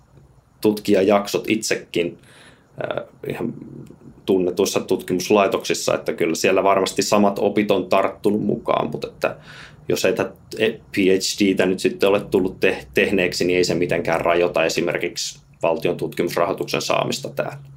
tutkijajaksot 0.61 1.45
itsekin 1.49 2.19
äh, 2.85 3.05
ihan 3.29 3.55
tunnetuissa 4.27 4.81
tutkimuslaitoksissa, 4.81 5.95
että 5.95 6.13
kyllä 6.13 6.35
siellä 6.35 6.63
varmasti 6.63 7.03
samat 7.03 7.39
opit 7.39 7.71
on 7.71 7.89
tarttunut 7.89 8.43
mukaan, 8.43 8.91
mutta 8.91 9.09
että 9.09 9.37
jos 9.89 10.05
ei 10.05 10.13
tätä 10.13 10.33
PhDtä 10.93 11.67
nyt 11.67 11.81
sitten 11.81 12.09
ole 12.09 12.21
tullut 12.21 12.61
te- 12.61 12.87
tehneeksi, 12.95 13.45
niin 13.45 13.57
ei 13.57 13.65
se 13.65 13.75
mitenkään 13.75 14.21
rajoita 14.21 14.65
esimerkiksi 14.65 15.41
valtion 15.63 15.97
tutkimusrahoituksen 15.97 16.83
saamista 16.83 17.29
täällä. 17.29 17.76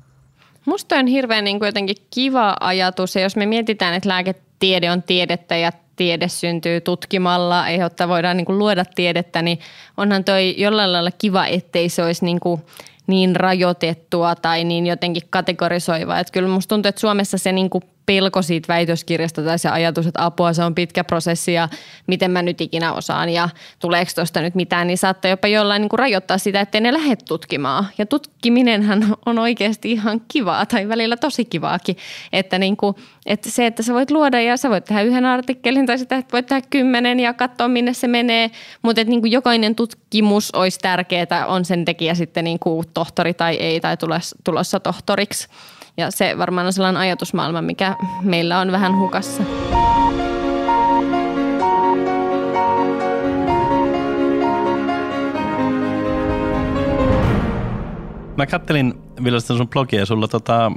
Musta 0.65 0.95
on 0.95 1.07
hirveän 1.07 1.43
niin 1.43 1.59
kuin 1.59 1.67
jotenkin 1.67 1.95
kiva 2.13 2.55
ajatus 2.59 3.15
ja 3.15 3.21
jos 3.21 3.35
me 3.35 3.45
mietitään, 3.45 3.93
että 3.93 4.09
lääketiede 4.09 4.91
on 4.91 5.03
tiedettä 5.03 5.57
ja 5.57 5.71
tiede 5.95 6.27
syntyy 6.27 6.81
tutkimalla, 6.81 7.69
jotta 7.69 8.07
voidaan 8.07 8.37
niin 8.37 8.45
kuin 8.45 8.59
luoda 8.59 8.85
tiedettä, 8.85 9.41
niin 9.41 9.59
onhan 9.97 10.23
toi 10.23 10.55
jollain 10.57 10.93
lailla 10.93 11.11
kiva, 11.11 11.45
ettei 11.45 11.89
se 11.89 12.03
olisi 12.03 12.25
niin 12.25 12.39
kuin 12.39 12.61
niin 13.07 13.35
rajoitettua 13.35 14.35
tai 14.35 14.63
niin 14.63 14.87
jotenkin 14.87 15.23
kategorisoiva. 15.29 16.19
Että 16.19 16.33
kyllä 16.33 16.49
musta 16.49 16.69
tuntuu, 16.69 16.89
että 16.89 17.01
Suomessa 17.01 17.37
se 17.37 17.51
niin 17.51 17.69
kuin 17.69 17.83
pelko 18.09 18.41
siitä 18.41 18.67
väitöskirjasta 18.67 19.41
tai 19.41 19.59
se 19.59 19.69
ajatus, 19.69 20.07
että 20.07 20.25
apua 20.25 20.53
se 20.53 20.63
on 20.63 20.75
pitkä 20.75 21.03
prosessi 21.03 21.53
ja 21.53 21.69
miten 22.07 22.31
mä 22.31 22.41
nyt 22.41 22.61
ikinä 22.61 22.93
osaan 22.93 23.29
ja 23.29 23.49
tuleeko 23.79 24.11
tuosta 24.15 24.41
nyt 24.41 24.55
mitään, 24.55 24.87
niin 24.87 24.97
saattaa 24.97 25.31
jopa 25.31 25.47
jollain 25.47 25.81
niin 25.81 25.89
kuin 25.89 25.99
rajoittaa 25.99 26.37
sitä, 26.37 26.61
ettei 26.61 26.81
ne 26.81 26.93
lähde 26.93 27.15
tutkimaan. 27.15 27.87
Ja 27.97 28.05
tutkiminenhan 28.05 29.15
on 29.25 29.39
oikeasti 29.39 29.91
ihan 29.91 30.21
kivaa 30.27 30.65
tai 30.65 30.87
välillä 30.87 31.17
tosi 31.17 31.45
kivaakin, 31.45 31.97
että, 32.33 32.59
niin 32.59 32.77
kuin, 32.77 32.95
että 33.25 33.51
se, 33.51 33.65
että 33.65 33.83
sä 33.83 33.93
voit 33.93 34.11
luoda 34.11 34.41
ja 34.41 34.57
sä 34.57 34.69
voit 34.69 34.85
tehdä 34.85 35.01
yhden 35.01 35.25
artikkelin 35.25 35.85
tai 35.85 35.97
sitä, 35.97 36.15
että 36.15 36.33
voit 36.33 36.45
tehdä 36.45 36.61
kymmenen 36.69 37.19
ja 37.19 37.33
katsoa 37.33 37.67
minne 37.67 37.93
se 37.93 38.07
menee, 38.07 38.51
mutta 38.81 39.01
että 39.01 39.09
niin 39.09 39.21
kuin 39.21 39.31
jokainen 39.31 39.75
tutkimus 39.75 40.51
olisi 40.51 40.79
tärkeää, 40.79 41.45
on 41.47 41.65
sen 41.65 41.85
tekijä 41.85 42.13
sitten 42.13 42.43
niin 42.43 42.59
kuin 42.59 42.85
tohtori 42.93 43.33
tai 43.33 43.55
ei 43.55 43.79
tai 43.79 43.97
tulossa 44.43 44.79
tohtoriksi. 44.79 45.47
Ja 45.97 46.11
se 46.11 46.37
varmaan 46.37 46.67
on 46.67 46.73
sellainen 46.73 47.01
ajatusmaailma, 47.01 47.61
mikä 47.61 47.95
meillä 48.21 48.59
on 48.59 48.71
vähän 48.71 48.99
hukassa. 48.99 49.43
Mä 58.37 58.45
kattelin 58.45 58.93
vielä 59.23 59.39
sitä 59.39 59.57
sun 59.57 59.69
blogia 59.69 59.99
ja 59.99 60.05
sulla 60.05 60.27
tota, 60.27 60.71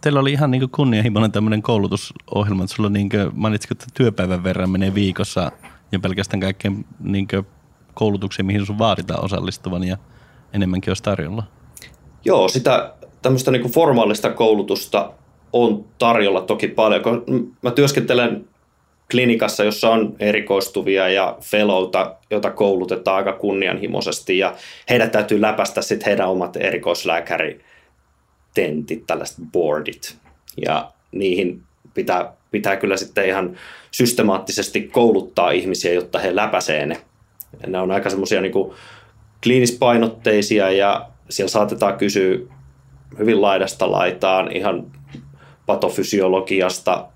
teillä 0.00 0.20
oli 0.20 0.32
ihan 0.32 0.50
niin 0.50 0.70
kunnianhimoinen 0.70 1.32
tämmöinen 1.32 1.62
koulutusohjelma, 1.62 2.64
että 2.64 2.76
sulla 2.76 2.88
niin 2.88 3.10
mainitsit, 3.32 3.70
että 3.70 3.86
työpäivän 3.94 4.44
verran 4.44 4.70
menee 4.70 4.94
viikossa 4.94 5.52
ja 5.92 6.00
pelkästään 6.00 6.40
kaikkeen 6.40 6.84
niin 7.00 7.28
koulutuksiin, 7.94 8.46
mihin 8.46 8.66
sun 8.66 8.78
vaaditaan 8.78 9.24
osallistuvan 9.24 9.84
ja 9.84 9.96
enemmänkin 10.52 10.90
olisi 10.90 11.02
tarjolla. 11.02 11.42
Joo, 12.24 12.48
sitä 12.48 12.94
tämmöistä 13.22 13.50
niin 13.50 13.62
kuin 13.62 13.72
formaalista 13.72 14.30
koulutusta 14.30 15.12
on 15.52 15.84
tarjolla 15.98 16.40
toki 16.40 16.68
paljon. 16.68 17.02
Mä 17.62 17.70
työskentelen 17.70 18.44
klinikassa, 19.10 19.64
jossa 19.64 19.90
on 19.90 20.16
erikoistuvia 20.20 21.08
ja 21.08 21.36
fellowta, 21.40 22.16
joita 22.30 22.50
koulutetaan 22.50 23.16
aika 23.16 23.32
kunnianhimoisesti 23.32 24.38
ja 24.38 24.54
heidät 24.90 25.12
täytyy 25.12 25.40
läpästä 25.40 25.82
sitten 25.82 26.06
heidän 26.06 26.28
omat 26.28 26.56
erikoislääkäritentit, 26.56 29.06
tällaiset 29.06 29.38
boardit 29.52 30.16
ja 30.66 30.92
niihin 31.12 31.62
pitää, 31.94 32.32
pitää 32.50 32.76
kyllä 32.76 32.96
sitten 32.96 33.28
ihan 33.28 33.56
systemaattisesti 33.90 34.80
kouluttaa 34.80 35.50
ihmisiä, 35.50 35.92
jotta 35.92 36.18
he 36.18 36.36
läpäisee 36.36 36.86
ne. 36.86 37.00
Ja 37.62 37.68
ne 37.68 37.78
on 37.78 37.90
aika 37.90 38.10
semmoisia 38.10 38.40
niin 38.40 38.52
kliinispainotteisia 39.42 40.70
ja 40.70 41.08
siellä 41.30 41.50
saatetaan 41.50 41.98
kysyä 41.98 42.38
hyvin 43.18 43.42
laidasta 43.42 43.90
laitaan 43.90 44.56
ihan 44.56 44.86
patofysiologiasta 45.66 47.06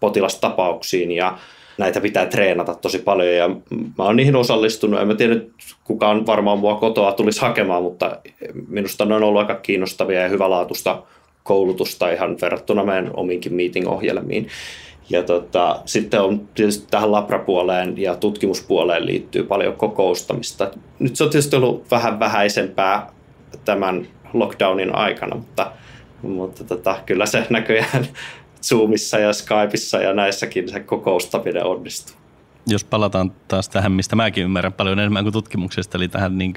potilastapauksiin 0.00 1.12
ja 1.12 1.38
näitä 1.78 2.00
pitää 2.00 2.26
treenata 2.26 2.74
tosi 2.74 2.98
paljon 2.98 3.34
ja 3.34 3.48
mä 3.98 4.04
oon 4.04 4.16
niihin 4.16 4.36
osallistunut. 4.36 5.00
En 5.00 5.08
mä 5.08 5.14
tiedä 5.14 5.40
kukaan 5.84 6.26
varmaan 6.26 6.58
mua 6.58 6.74
kotoa 6.74 7.12
tulisi 7.12 7.40
hakemaan, 7.40 7.82
mutta 7.82 8.18
minusta 8.68 9.04
ne 9.04 9.14
on 9.14 9.22
ollut 9.22 9.40
aika 9.40 9.54
kiinnostavia 9.54 10.20
ja 10.20 10.28
hyvälaatuista 10.28 11.02
koulutusta 11.42 12.10
ihan 12.10 12.36
verrattuna 12.40 12.84
meidän 12.84 13.10
omiinkin 13.14 13.54
meeting-ohjelmiin. 13.54 14.48
Ja 15.10 15.22
tota, 15.22 15.82
sitten 15.84 16.20
on 16.20 16.48
tietysti 16.54 16.86
tähän 16.90 17.12
labrapuoleen 17.12 17.98
ja 17.98 18.14
tutkimuspuoleen 18.14 19.06
liittyy 19.06 19.42
paljon 19.42 19.74
kokoustamista. 19.74 20.70
Nyt 20.98 21.16
se 21.16 21.24
on 21.24 21.30
tietysti 21.30 21.56
ollut 21.56 21.90
vähän 21.90 22.20
vähäisempää 22.20 23.12
tämän 23.64 24.06
lockdownin 24.32 24.94
aikana, 24.94 25.36
mutta, 25.36 25.72
mutta 26.22 26.64
tota, 26.64 26.96
kyllä 27.06 27.26
se 27.26 27.46
näköjään 27.50 28.06
Zoomissa 28.62 29.18
ja 29.18 29.32
Skypeissa 29.32 29.98
ja 29.98 30.12
näissäkin 30.12 30.68
se 30.68 30.80
kokoustaminen 30.80 31.64
onnistuu. 31.64 32.16
Jos 32.66 32.84
palataan 32.84 33.32
taas 33.48 33.68
tähän, 33.68 33.92
mistä 33.92 34.16
mäkin 34.16 34.44
ymmärrän 34.44 34.72
paljon 34.72 34.98
enemmän 34.98 35.24
kuin 35.24 35.32
tutkimuksesta, 35.32 35.98
eli 35.98 36.08
tähän 36.08 36.38
niin 36.38 36.54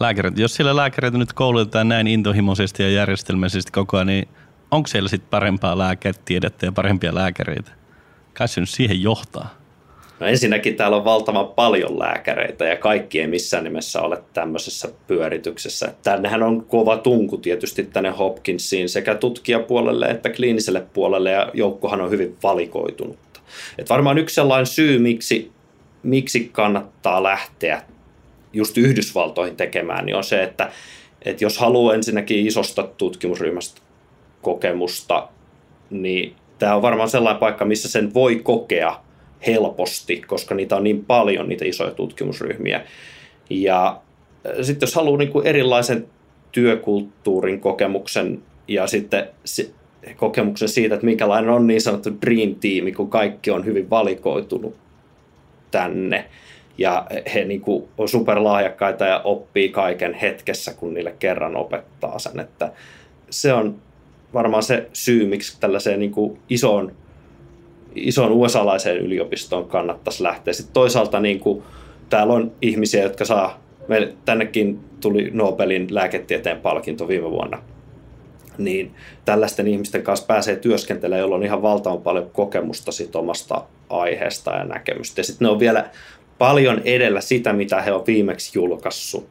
lääkärit. 0.00 0.38
Jos 0.38 0.54
siellä 0.54 0.76
lääkäreitä 0.76 1.18
nyt 1.18 1.32
koulutetaan 1.32 1.88
näin 1.88 2.06
intohimoisesti 2.06 2.82
ja 2.82 2.90
järjestelmällisesti 2.90 3.72
koko 3.72 3.96
ajan, 3.96 4.06
niin 4.06 4.28
onko 4.70 4.86
siellä 4.86 5.08
sitten 5.08 5.30
parempaa 5.30 5.78
lääketiedettä 5.78 6.66
ja 6.66 6.72
parempia 6.72 7.14
lääkäreitä? 7.14 7.70
Kai 8.34 8.48
se 8.48 8.60
nyt 8.60 8.70
siihen 8.70 9.02
johtaa. 9.02 9.54
No 10.20 10.26
ensinnäkin 10.26 10.76
täällä 10.76 10.96
on 10.96 11.04
valtavan 11.04 11.48
paljon 11.48 11.98
lääkäreitä 11.98 12.64
ja 12.64 12.76
kaikki 12.76 13.20
ei 13.20 13.26
missään 13.26 13.64
nimessä 13.64 14.02
ole 14.02 14.22
tämmöisessä 14.34 14.88
pyörityksessä. 15.06 15.94
Tännehän 16.02 16.42
on 16.42 16.64
kova 16.64 16.96
tunku 16.96 17.36
tietysti 17.36 17.84
tänne 17.84 18.10
Hopkinsiin 18.10 18.88
sekä 18.88 19.14
tutkijapuolelle 19.14 20.06
että 20.06 20.30
kliiniselle 20.30 20.86
puolelle 20.94 21.30
ja 21.30 21.50
joukkohan 21.54 22.00
on 22.00 22.10
hyvin 22.10 22.36
valikoitunutta. 22.42 23.40
Et 23.78 23.90
varmaan 23.90 24.18
yksi 24.18 24.34
sellainen 24.34 24.66
syy, 24.66 24.98
miksi, 24.98 25.50
miksi 26.02 26.50
kannattaa 26.52 27.22
lähteä 27.22 27.82
just 28.52 28.78
Yhdysvaltoihin 28.78 29.56
tekemään, 29.56 30.06
niin 30.06 30.16
on 30.16 30.24
se, 30.24 30.42
että, 30.42 30.70
että 31.24 31.44
jos 31.44 31.58
haluaa 31.58 31.94
ensinnäkin 31.94 32.46
isosta 32.46 32.82
tutkimusryhmästä 32.82 33.80
kokemusta, 34.42 35.28
niin 35.90 36.34
tämä 36.58 36.74
on 36.74 36.82
varmaan 36.82 37.10
sellainen 37.10 37.40
paikka, 37.40 37.64
missä 37.64 37.88
sen 37.88 38.14
voi 38.14 38.36
kokea 38.36 39.05
helposti, 39.46 40.22
koska 40.26 40.54
niitä 40.54 40.76
on 40.76 40.84
niin 40.84 41.04
paljon, 41.04 41.48
niitä 41.48 41.64
isoja 41.64 41.90
tutkimusryhmiä. 41.90 42.84
Ja 43.50 44.00
sitten 44.62 44.86
jos 44.86 44.94
haluaa 44.94 45.18
niin 45.18 45.32
kuin 45.32 45.46
erilaisen 45.46 46.06
työkulttuurin 46.52 47.60
kokemuksen 47.60 48.42
ja 48.68 48.86
sitten 48.86 49.28
kokemuksen 50.16 50.68
siitä, 50.68 50.94
että 50.94 51.06
minkälainen 51.06 51.50
on 51.50 51.66
niin 51.66 51.80
sanottu 51.80 52.10
dream 52.26 52.54
team, 52.54 52.94
kun 52.96 53.10
kaikki 53.10 53.50
on 53.50 53.64
hyvin 53.64 53.90
valikoitunut 53.90 54.76
tänne. 55.70 56.24
Ja 56.78 57.06
he 57.34 57.44
niin 57.44 57.60
kuin 57.60 57.88
on 57.98 58.08
superlahjakkaita 58.08 59.04
ja 59.04 59.20
oppii 59.24 59.68
kaiken 59.68 60.14
hetkessä, 60.14 60.74
kun 60.74 60.94
niille 60.94 61.14
kerran 61.18 61.56
opettaa 61.56 62.18
sen. 62.18 62.40
Että 62.40 62.72
se 63.30 63.52
on 63.52 63.76
varmaan 64.34 64.62
se 64.62 64.88
syy, 64.92 65.26
miksi 65.26 65.60
tällaiseen 65.60 66.00
niin 66.00 66.12
kuin 66.12 66.38
isoon, 66.50 66.92
isoon 67.96 68.32
USA-laiseen 68.32 68.96
yliopistoon 68.96 69.68
kannattaisi 69.68 70.22
lähteä. 70.22 70.54
Sitten 70.54 70.74
toisaalta 70.74 71.20
niin 71.20 71.40
kuin, 71.40 71.62
täällä 72.10 72.32
on 72.32 72.52
ihmisiä, 72.62 73.02
jotka 73.02 73.24
saa, 73.24 73.60
meille 73.88 74.14
tännekin 74.24 74.80
tuli 75.00 75.30
Nobelin 75.32 75.86
lääketieteen 75.90 76.60
palkinto 76.60 77.08
viime 77.08 77.30
vuonna– 77.30 77.62
niin 78.58 78.94
tällaisten 79.24 79.68
ihmisten 79.68 80.02
kanssa 80.02 80.26
pääsee 80.26 80.56
työskentelemään, 80.56 81.20
jolla 81.20 81.36
on 81.36 81.44
ihan 81.44 81.62
valtavan 81.62 82.02
paljon 82.02 82.30
kokemusta 82.30 82.92
sit 82.92 83.16
omasta 83.16 83.64
aiheesta 83.90 84.50
ja 84.50 84.64
näkemystä. 84.64 85.20
Ja 85.20 85.24
sitten 85.24 85.46
ne 85.46 85.52
on 85.52 85.58
vielä 85.58 85.90
paljon 86.38 86.82
edellä 86.84 87.20
sitä, 87.20 87.52
mitä 87.52 87.82
he 87.82 87.92
on 87.92 88.06
viimeksi 88.06 88.58
julkaissut 88.58 89.28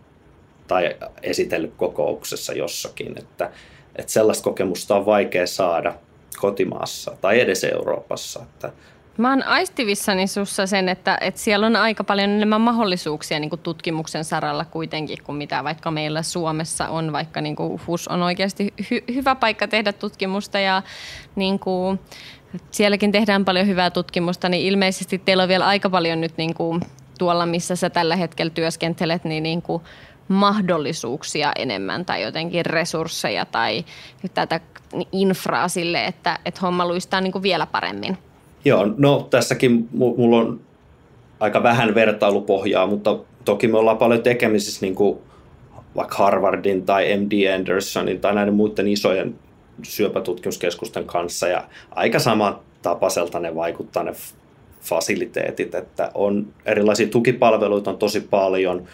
tai 0.68 0.96
esitellyt 1.24 1.74
kokouksessa 1.78 2.54
jossakin. 2.54 3.18
Että, 3.18 3.52
että 3.96 4.12
sellaista 4.12 4.44
kokemusta 4.44 4.96
on 4.96 5.06
vaikea 5.06 5.48
saada 5.48 5.94
kotimaassa 6.38 7.18
tai 7.22 7.40
edes 7.40 7.64
Euroopassa. 7.64 8.42
Että 8.42 8.72
Mä 9.18 9.30
oon 9.30 9.44
aistivissani 9.44 10.28
sussa 10.28 10.68
sen, 10.68 10.90
että, 10.90 11.18
että 11.22 11.40
siellä 11.40 11.66
on 11.66 11.76
aika 11.76 12.04
paljon 12.04 12.30
enemmän 12.30 12.62
mahdollisuuksia 12.62 13.40
niin 13.40 13.60
tutkimuksen 13.64 14.24
saralla 14.24 14.66
kuitenkin 14.66 15.18
kuin 15.24 15.36
mitä 15.36 15.64
vaikka 15.64 15.92
meillä 15.92 16.22
Suomessa 16.22 16.88
on, 16.88 17.12
vaikka 17.12 17.42
niin 17.42 17.56
kuin 17.56 17.82
HUS 17.88 18.08
on 18.08 18.22
oikeasti 18.22 18.74
hy- 18.82 19.14
hyvä 19.14 19.36
paikka 19.36 19.68
tehdä 19.68 19.94
tutkimusta 19.94 20.60
ja 20.60 20.82
niin 21.36 21.60
kuin, 21.60 22.00
sielläkin 22.72 23.12
tehdään 23.12 23.46
paljon 23.46 23.68
hyvää 23.68 23.90
tutkimusta, 23.90 24.50
niin 24.50 24.68
ilmeisesti 24.68 25.18
teillä 25.18 25.44
on 25.44 25.50
vielä 25.50 25.68
aika 25.68 25.90
paljon 25.90 26.22
nyt 26.22 26.38
niin 26.38 26.54
kuin, 26.54 26.82
tuolla, 27.18 27.46
missä 27.46 27.76
sä 27.76 27.90
tällä 27.90 28.16
hetkellä 28.16 28.50
työskentelet, 28.50 29.24
niin, 29.24 29.44
niin 29.44 29.62
kuin, 29.62 29.84
mahdollisuuksia 30.28 31.52
enemmän 31.56 32.06
tai 32.06 32.24
jotenkin 32.24 32.66
resursseja 32.66 33.46
tai 33.46 33.86
tätä 34.34 34.60
infraa 35.12 35.68
sille, 35.68 36.06
että, 36.06 36.40
että 36.46 36.62
homma 36.62 36.88
luistaa 36.88 37.22
niin 37.22 37.32
kuin 37.32 37.44
vielä 37.44 37.66
paremmin. 37.66 38.18
Joo, 38.66 38.88
no 38.98 39.28
tässäkin 39.30 39.90
mulla 39.94 40.38
on 40.38 40.60
aika 41.40 41.64
vähän 41.64 41.96
vertailupohjaa, 41.96 42.88
mutta 42.88 43.20
toki 43.46 43.68
me 43.68 43.78
ollaan 43.78 43.98
paljon 43.98 44.24
tekemisissä 44.24 44.86
niin 44.86 44.96
kuin 44.96 45.20
vaikka 45.96 46.16
Harvardin 46.18 46.86
tai 46.86 47.18
MD 47.18 47.54
Andersonin 47.56 48.22
tai 48.22 48.36
näiden 48.36 48.54
muiden 48.54 48.88
isojen 48.88 49.36
syöpätutkimuskeskusten 49.84 51.06
kanssa 51.06 51.48
ja 51.48 51.64
aika 51.92 52.20
sama 52.20 52.60
tapaiselta 52.82 53.40
ne 53.40 53.56
vaikuttaa 53.56 54.04
ne 54.04 54.14
fasiliteetit, 54.82 55.76
että 55.76 56.12
on 56.14 56.48
erilaisia 56.66 57.08
tukipalveluita 57.08 57.92
on 57.92 57.98
tosi 57.98 58.22
paljon 58.22 58.88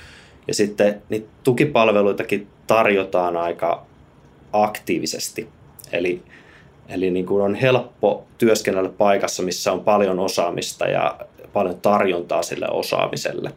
ja 0.51 0.55
sitten 0.55 1.01
niitä 1.10 1.27
tukipalveluitakin 1.43 2.48
tarjotaan 2.68 3.37
aika 3.37 3.85
aktiivisesti. 4.53 5.48
Eli 5.92 6.22
Eli 6.90 7.11
niin 7.11 7.25
kuin 7.25 7.44
on 7.44 7.55
helppo 7.55 8.25
työskennellä 8.37 8.90
paikassa, 8.90 9.44
missä 9.44 9.72
on 9.72 9.79
paljon 9.79 10.20
osaamista 10.20 10.85
ja 10.85 11.18
paljon 11.53 11.77
tarjontaa 11.81 12.44
sille 12.44 12.68
osaamiselle. 12.72 13.51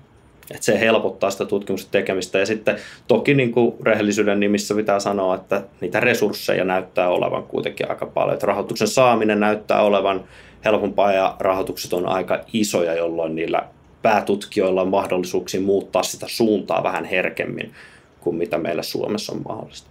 Et 0.51 0.63
se 0.63 0.81
helpottaa 0.81 1.31
sitä 1.31 1.45
tutkimuksen 1.45 1.91
tekemistä. 1.91 2.39
Ja 2.39 2.47
sitten 2.47 2.77
toki 3.09 3.35
niin 3.35 3.53
kuin 3.53 3.75
rehellisyyden 3.83 4.41
nimissä 4.41 4.75
pitää 4.75 5.01
sanoa, 5.01 5.35
että 5.35 5.63
niitä 5.81 6.01
resursseja 6.01 6.65
näyttää 6.65 7.09
olevan 7.09 7.43
kuitenkin 7.43 7.91
aika 7.91 8.07
paljon. 8.07 8.35
Että 8.35 8.47
rahoituksen 8.47 8.89
saaminen 8.89 9.41
näyttää 9.41 9.83
olevan 9.83 10.25
helpompaa 10.65 11.13
ja 11.13 11.37
rahoitukset 11.41 11.93
on 11.93 12.09
aika 12.09 12.41
isoja, 12.53 12.95
jolloin 12.95 13.35
niillä 13.35 13.63
päätutkijoilla 14.05 14.83
on 14.83 14.89
mahdollisuuksia 14.89 15.61
muuttaa 15.61 16.03
sitä 16.03 16.27
suuntaa 16.29 16.83
vähän 16.83 17.05
herkemmin 17.05 17.75
kuin 18.21 18.37
mitä 18.37 18.59
meillä 18.59 18.83
Suomessa 18.83 19.33
on 19.33 19.43
mahdollista. 19.49 19.91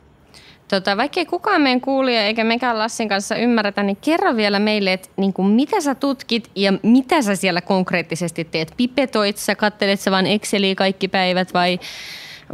Tota, 0.67 0.97
vaikka 0.97 1.19
ei 1.19 1.25
kukaan 1.25 1.61
meidän 1.61 1.81
kuulija 1.81 2.25
eikä 2.25 2.43
mekään 2.43 2.79
Lassin 2.79 3.09
kanssa 3.09 3.35
ymmärretä, 3.35 3.83
niin 3.83 3.97
kerro 4.01 4.35
vielä 4.35 4.59
meille, 4.59 4.93
että 4.93 5.09
niin 5.17 5.33
kuin 5.33 5.47
mitä 5.47 5.81
sä 5.81 5.95
tutkit 5.95 6.49
ja 6.55 6.73
mitä 6.83 7.21
sä 7.21 7.35
siellä 7.35 7.61
konkreettisesti 7.61 8.43
teet. 8.43 8.73
Pipetoit 8.77 9.37
sä, 9.37 9.55
kattelet 9.55 9.99
sä 9.99 10.11
vaan 10.11 10.27
Exceliä 10.27 10.75
kaikki 10.75 11.07
päivät 11.07 11.53
vai, 11.53 11.79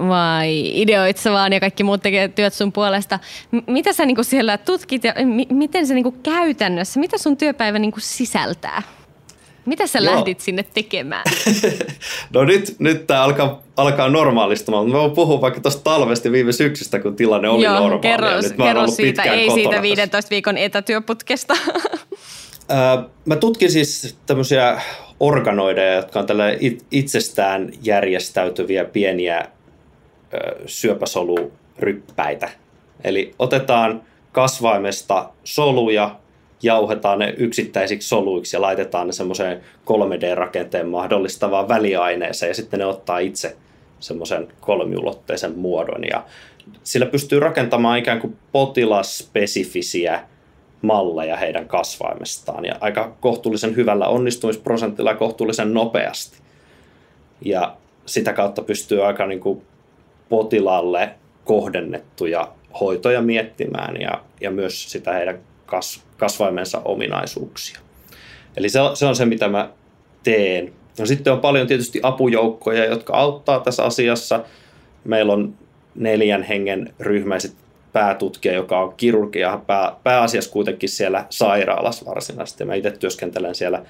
vai 0.07 0.81
ideoit 0.81 1.17
sä 1.17 1.31
vaan 1.31 1.53
ja 1.53 1.59
kaikki 1.59 1.83
muut 1.83 2.01
tekee 2.01 2.27
työt 2.27 2.53
sun 2.53 2.71
puolesta. 2.71 3.19
M- 3.51 3.71
mitä 3.71 3.93
sä 3.93 4.05
niin 4.05 4.15
kuin 4.15 4.25
siellä 4.25 4.57
tutkit 4.57 5.03
ja 5.03 5.13
m- 5.25 5.55
miten 5.55 5.87
se 5.87 5.93
niin 5.93 6.03
kuin 6.03 6.19
käytännössä, 6.23 6.99
mitä 6.99 7.17
sun 7.17 7.37
työpäivä 7.37 7.79
niin 7.79 7.91
kuin 7.91 8.01
sisältää? 8.01 8.81
Mitä 9.69 9.87
sä 9.87 9.99
Joo. 9.99 10.15
lähdit 10.15 10.39
sinne 10.39 10.63
tekemään? 10.73 11.23
no 12.33 12.43
nyt, 12.43 12.75
nyt 12.79 13.07
tämä 13.07 13.23
alkaa, 13.23 13.61
alkaa 13.77 14.09
normaalistumaan. 14.09 14.89
Mä 14.89 14.97
voin 14.97 15.11
puhua 15.11 15.41
vaikka 15.41 15.61
tuosta 15.61 15.83
talvesta 15.83 16.31
viime 16.31 16.51
syksystä, 16.51 16.99
kun 16.99 17.15
tilanne 17.15 17.49
oli 17.49 17.63
Joo, 17.63 17.73
normaali. 17.73 18.01
Kerro, 18.01 18.41
nyt 18.41 18.53
kerro 18.65 18.87
siitä, 18.87 19.23
ei 19.23 19.51
siitä 19.51 19.81
15 19.81 20.11
tässä. 20.11 20.29
viikon 20.29 20.57
etätyöputkesta. 20.57 21.53
mä 23.25 23.35
tutkin 23.35 23.71
siis 23.71 24.17
tämmöisiä 24.25 24.81
organoideja, 25.19 25.93
jotka 25.93 26.19
on 26.19 26.25
tällä 26.25 26.45
itsestään 26.91 27.69
järjestäytyviä 27.83 28.85
pieniä 28.85 29.45
syöpäsoluryppäitä. 30.65 32.49
Eli 33.03 33.35
otetaan 33.39 34.01
kasvaimesta 34.31 35.29
soluja, 35.43 36.15
jauhetaan 36.61 37.19
ne 37.19 37.33
yksittäisiksi 37.37 38.07
soluiksi 38.07 38.55
ja 38.55 38.61
laitetaan 38.61 39.07
ne 39.07 39.13
semmoiseen 39.13 39.61
3D-rakenteen 39.85 40.87
mahdollistavaan 40.87 41.67
väliaineeseen 41.67 42.49
ja 42.49 42.53
sitten 42.53 42.79
ne 42.79 42.85
ottaa 42.85 43.19
itse 43.19 43.55
semmoisen 43.99 44.47
kolmiulotteisen 44.59 45.57
muodon 45.57 46.03
ja 46.11 46.23
sillä 46.83 47.05
pystyy 47.05 47.39
rakentamaan 47.39 47.99
ikään 47.99 48.21
kuin 48.21 48.37
potilasspesifisiä 48.51 50.23
malleja 50.81 51.37
heidän 51.37 51.67
kasvaimestaan 51.67 52.65
ja 52.65 52.75
aika 52.81 53.15
kohtuullisen 53.19 53.75
hyvällä 53.75 54.07
onnistumisprosentilla 54.07 55.09
ja 55.11 55.17
kohtuullisen 55.17 55.73
nopeasti. 55.73 56.37
Ja 57.45 57.75
sitä 58.05 58.33
kautta 58.33 58.61
pystyy 58.61 59.05
aika 59.05 59.27
niin 59.27 59.39
kuin 59.39 59.61
potilaalle 60.29 61.09
kohdennettuja 61.45 62.47
hoitoja 62.79 63.21
miettimään 63.21 64.01
ja, 64.01 64.23
ja 64.41 64.51
myös 64.51 64.91
sitä 64.91 65.13
heidän 65.13 65.39
kas, 65.65 66.03
kasvaimensa 66.19 66.81
ominaisuuksia. 66.85 67.79
Eli 68.57 68.69
se, 68.69 68.79
se 68.93 69.05
on 69.05 69.15
se, 69.15 69.25
mitä 69.25 69.47
mä 69.47 69.69
teen. 70.23 70.73
No 70.99 71.05
sitten 71.05 71.33
on 71.33 71.39
paljon 71.39 71.67
tietysti 71.67 71.99
apujoukkoja, 72.03 72.85
jotka 72.85 73.13
auttaa 73.13 73.59
tässä 73.59 73.83
asiassa. 73.83 74.43
Meillä 75.03 75.33
on 75.33 75.53
neljän 75.95 76.43
hengen 76.43 76.93
ryhmäiset 76.99 77.53
päätutkija, 77.93 78.53
joka 78.53 78.79
on 78.79 78.93
kirurgia 78.97 79.61
pää, 79.67 79.95
pääasiassa 80.03 80.51
kuitenkin 80.51 80.89
siellä 80.89 81.25
sairaalassa 81.29 82.05
varsinaisesti. 82.05 82.65
Mä 82.65 82.75
itse 82.75 82.91
työskentelen 82.91 83.55
siellä 83.55 83.83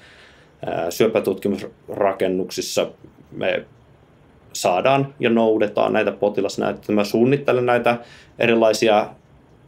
syöpätutkimusrakennuksissa. 0.90 2.90
Me 3.32 3.64
saadaan 4.52 5.14
ja 5.20 5.30
noudetaan 5.30 5.92
näitä 5.92 6.12
potilasnäyttöjä. 6.12 6.94
Mä 6.94 7.04
suunnittelen 7.04 7.66
näitä 7.66 7.98
erilaisia 8.38 9.08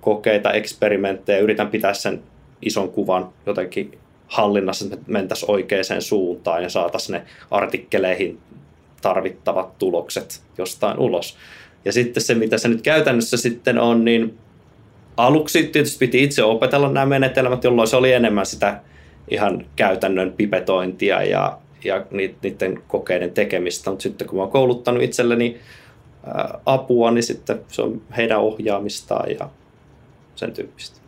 kokeita, 0.00 0.52
eksperimenttejä, 0.52 1.38
yritän 1.38 1.68
pitää 1.68 1.94
sen 1.94 2.22
ison 2.62 2.88
kuvan 2.88 3.28
jotenkin 3.46 3.98
hallinnassa, 4.26 4.84
että 4.84 4.98
mentäisiin 5.06 5.50
oikeaan 5.50 6.02
suuntaan 6.02 6.62
ja 6.62 6.68
saataisiin 6.68 7.12
ne 7.12 7.22
artikkeleihin 7.50 8.38
tarvittavat 9.02 9.78
tulokset 9.78 10.42
jostain 10.58 10.98
ulos. 10.98 11.36
Ja 11.84 11.92
sitten 11.92 12.22
se, 12.22 12.34
mitä 12.34 12.58
se 12.58 12.68
nyt 12.68 12.82
käytännössä 12.82 13.36
sitten 13.36 13.78
on, 13.78 14.04
niin 14.04 14.38
aluksi 15.16 15.62
tietysti 15.62 15.98
piti 15.98 16.24
itse 16.24 16.44
opetella 16.44 16.92
nämä 16.92 17.06
menetelmät, 17.06 17.64
jolloin 17.64 17.88
se 17.88 17.96
oli 17.96 18.12
enemmän 18.12 18.46
sitä 18.46 18.80
ihan 19.30 19.66
käytännön 19.76 20.32
pipetointia 20.32 21.22
ja, 21.22 21.58
ja 21.84 22.06
niiden 22.10 22.82
kokeiden 22.88 23.30
tekemistä, 23.30 23.90
mutta 23.90 24.02
sitten 24.02 24.26
kun 24.26 24.36
mä 24.36 24.42
oon 24.42 24.52
kouluttanut 24.52 25.02
itselleni 25.02 25.60
apua, 26.66 27.10
niin 27.10 27.22
sitten 27.22 27.60
se 27.68 27.82
on 27.82 28.02
heidän 28.16 28.40
ohjaamistaan 28.40 29.30
ja 29.30 29.48
sen 30.34 30.52
tyyppistä. 30.52 31.01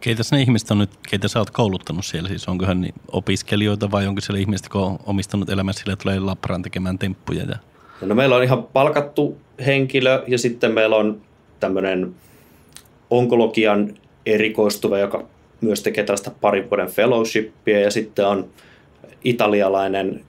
Keitä 0.00 0.22
ne 0.32 0.40
ihmiset 0.40 0.70
on 0.70 0.78
nyt, 0.78 0.90
keitä 1.10 1.28
sä 1.28 1.38
oot 1.38 1.50
kouluttanut 1.50 2.04
siellä? 2.04 2.28
Siis 2.28 2.48
onkohan 2.48 2.80
niin 2.80 2.94
opiskelijoita 3.12 3.90
vai 3.90 4.06
onko 4.06 4.20
siellä 4.20 4.40
ihmiset, 4.40 4.68
kun 4.68 4.80
on 4.80 4.98
omistanut 5.06 5.50
elämän 5.50 5.74
sille, 5.74 5.92
että 5.92 6.02
tulee 6.02 6.18
Labraan 6.18 6.62
tekemään 6.62 6.98
temppuja? 6.98 7.44
Ja... 7.44 7.56
No 8.00 8.14
meillä 8.14 8.36
on 8.36 8.42
ihan 8.42 8.62
palkattu 8.62 9.38
henkilö 9.66 10.24
ja 10.26 10.38
sitten 10.38 10.72
meillä 10.72 10.96
on 10.96 11.20
tämmöinen 11.60 12.14
onkologian 13.10 13.94
erikoistuva, 14.26 14.98
joka 14.98 15.24
myös 15.60 15.82
tekee 15.82 16.04
tällaista 16.04 16.30
parin 16.40 16.70
vuoden 16.70 16.88
fellowshipia 16.88 17.80
ja 17.80 17.90
sitten 17.90 18.26
on 18.26 18.50
italialainen 19.24 20.24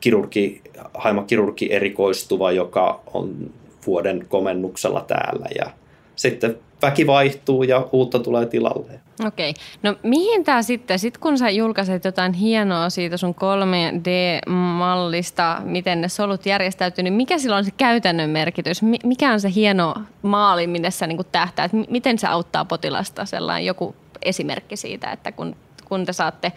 kirurgi, 0.00 0.62
haimakirurgi 0.94 1.72
erikoistuva, 1.72 2.52
joka 2.52 3.00
on 3.14 3.50
vuoden 3.86 4.26
komennuksella 4.28 5.00
täällä 5.00 5.46
ja 5.58 5.70
sitten 6.16 6.58
väki 6.82 7.06
vaihtuu 7.06 7.62
ja 7.62 7.88
uutta 7.92 8.18
tulee 8.18 8.46
tilalle. 8.46 9.00
Okei. 9.26 9.54
No 9.82 9.94
mihin 10.02 10.44
tämä 10.44 10.62
sitten, 10.62 10.98
sit 10.98 11.18
kun 11.18 11.38
sä 11.38 11.50
julkaiset 11.50 12.04
jotain 12.04 12.32
hienoa 12.32 12.90
siitä 12.90 13.16
sun 13.16 13.34
3D-mallista, 13.34 15.60
miten 15.64 16.00
ne 16.00 16.08
solut 16.08 16.46
järjestäytyy, 16.46 17.04
niin 17.04 17.14
mikä 17.14 17.38
silloin 17.38 17.58
on 17.58 17.64
se 17.64 17.70
käytännön 17.76 18.30
merkitys? 18.30 18.82
Mikä 19.04 19.32
on 19.32 19.40
se 19.40 19.50
hieno 19.54 19.94
maali, 20.22 20.66
minne 20.66 20.90
sä 20.90 21.06
niin 21.06 21.18
tähtäät? 21.32 21.70
Miten 21.88 22.18
se 22.18 22.26
auttaa 22.26 22.64
potilasta? 22.64 23.24
Sellainen 23.24 23.66
joku 23.66 23.94
esimerkki 24.22 24.76
siitä, 24.76 25.12
että 25.12 25.32
kun, 25.32 25.56
kun 25.88 26.04
te 26.04 26.12
saatte 26.12 26.52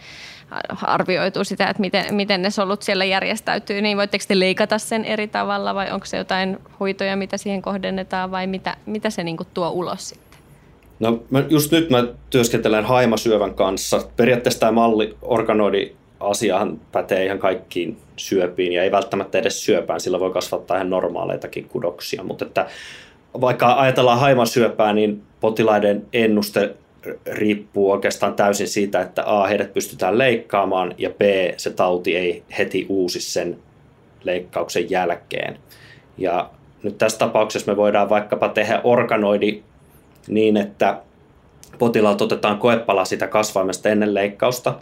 arvioitu 0.82 1.44
sitä, 1.44 1.66
että 1.66 1.80
miten, 1.80 2.14
miten 2.14 2.42
ne 2.42 2.50
solut 2.50 2.82
siellä 2.82 3.04
järjestäytyy, 3.04 3.82
niin 3.82 3.96
voitteko 3.96 4.24
te 4.28 4.38
leikata 4.38 4.78
sen 4.78 5.04
eri 5.04 5.28
tavalla 5.28 5.74
vai 5.74 5.90
onko 5.90 6.06
se 6.06 6.16
jotain 6.16 6.58
hoitoja, 6.80 7.16
mitä 7.16 7.36
siihen 7.36 7.62
kohdennetaan 7.62 8.30
vai 8.30 8.46
mitä, 8.46 8.76
mitä 8.86 9.10
se 9.10 9.24
niin 9.24 9.36
tuo 9.54 9.70
ulos 9.70 10.08
sitten? 10.08 10.40
No 11.00 11.22
mä, 11.30 11.44
just 11.48 11.72
nyt 11.72 11.90
mä 11.90 12.04
työskentelen 12.30 12.84
haimasyövän 12.84 13.54
kanssa. 13.54 14.02
Periaatteessa 14.16 14.60
tämä 14.60 14.72
malli 14.72 15.16
organoidi 15.22 15.92
asiahan 16.20 16.80
pätee 16.92 17.24
ihan 17.24 17.38
kaikkiin 17.38 17.98
syöpiin 18.16 18.72
ja 18.72 18.82
ei 18.82 18.90
välttämättä 18.90 19.38
edes 19.38 19.64
syöpään, 19.64 20.00
sillä 20.00 20.20
voi 20.20 20.32
kasvattaa 20.32 20.76
ihan 20.76 20.90
normaaleitakin 20.90 21.68
kudoksia, 21.68 22.22
mutta 22.22 22.44
että 22.44 22.66
vaikka 23.40 23.74
ajatellaan 23.74 24.20
haimasyöpää, 24.20 24.92
niin 24.92 25.22
potilaiden 25.40 26.06
ennuste 26.12 26.74
riippuu 27.26 27.90
oikeastaan 27.90 28.34
täysin 28.34 28.68
siitä, 28.68 29.00
että 29.00 29.22
A, 29.26 29.46
heidät 29.46 29.74
pystytään 29.74 30.18
leikkaamaan 30.18 30.94
ja 30.98 31.10
B, 31.10 31.20
se 31.56 31.70
tauti 31.70 32.16
ei 32.16 32.42
heti 32.58 32.86
uusi 32.88 33.20
sen 33.20 33.58
leikkauksen 34.24 34.90
jälkeen. 34.90 35.58
Ja 36.18 36.50
nyt 36.82 36.98
tässä 36.98 37.18
tapauksessa 37.18 37.72
me 37.72 37.76
voidaan 37.76 38.08
vaikkapa 38.08 38.48
tehdä 38.48 38.80
organoidi 38.84 39.62
niin, 40.28 40.56
että 40.56 41.00
potilaalta 41.78 42.24
otetaan 42.24 42.58
koepala 42.58 43.04
sitä 43.04 43.26
kasvaimesta 43.26 43.88
ennen 43.88 44.14
leikkausta 44.14 44.74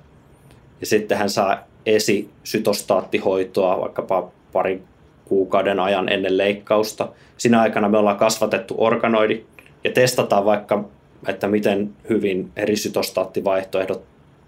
ja 0.80 0.86
sitten 0.86 1.18
hän 1.18 1.30
saa 1.30 1.58
esisytostaattihoitoa 1.86 3.80
vaikkapa 3.80 4.30
parin 4.52 4.84
kuukauden 5.24 5.80
ajan 5.80 6.08
ennen 6.08 6.38
leikkausta. 6.38 7.08
Siinä 7.36 7.60
aikana 7.60 7.88
me 7.88 7.98
ollaan 7.98 8.16
kasvatettu 8.16 8.74
organoidi 8.78 9.44
ja 9.84 9.92
testataan 9.92 10.44
vaikka 10.44 10.84
että 11.28 11.48
miten 11.48 11.96
hyvin 12.08 12.52
eri 12.56 12.76
sytostaattivaihtoehdot 12.76 14.04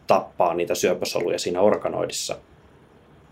tappaa 0.07 0.55
niitä 0.55 0.75
syöpäsoluja 0.75 1.39
siinä 1.39 1.61
organoidissa. 1.61 2.37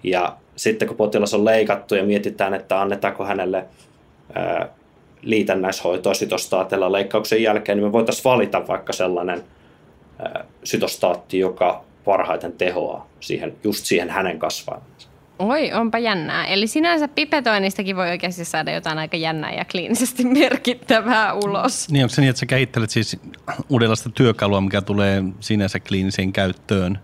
Ja 0.02 0.36
sitten 0.56 0.88
kun 0.88 0.96
potilas 0.96 1.34
on 1.34 1.44
leikattu 1.44 1.94
ja 1.94 2.04
mietitään, 2.04 2.54
että 2.54 2.80
annetaanko 2.80 3.24
hänelle 3.24 3.64
liitännäishoitoa 5.22 6.14
sytostaatilla 6.14 6.92
leikkauksen 6.92 7.42
jälkeen, 7.42 7.78
niin 7.78 7.86
me 7.86 7.92
voitaisiin 7.92 8.24
valita 8.24 8.68
vaikka 8.68 8.92
sellainen 8.92 9.44
sytostaatti, 10.64 11.38
joka 11.38 11.84
parhaiten 12.04 12.52
tehoaa 12.52 13.08
siihen, 13.20 13.56
just 13.64 13.84
siihen 13.84 14.10
hänen 14.10 14.38
kasvaimensa. 14.38 15.07
Oi, 15.38 15.72
onpa 15.72 15.98
jännää. 15.98 16.44
Eli 16.44 16.66
sinänsä 16.66 17.08
pipetoinnistakin 17.08 17.96
voi 17.96 18.08
oikeasti 18.08 18.44
saada 18.44 18.72
jotain 18.72 18.98
aika 18.98 19.16
jännää 19.16 19.52
ja 19.52 19.64
kliinisesti 19.64 20.24
merkittävää 20.24 21.34
ulos. 21.34 21.88
Niin 21.90 22.04
onko 22.04 22.14
se 22.14 22.20
niin, 22.20 22.30
että 22.30 22.40
sä 22.40 22.46
kehittelet 22.46 22.90
siis 22.90 23.20
uudenlaista 23.68 24.10
työkalua, 24.10 24.60
mikä 24.60 24.82
tulee 24.82 25.22
sinänsä 25.40 25.80
kliiniseen 25.80 26.32
käyttöön? 26.32 26.98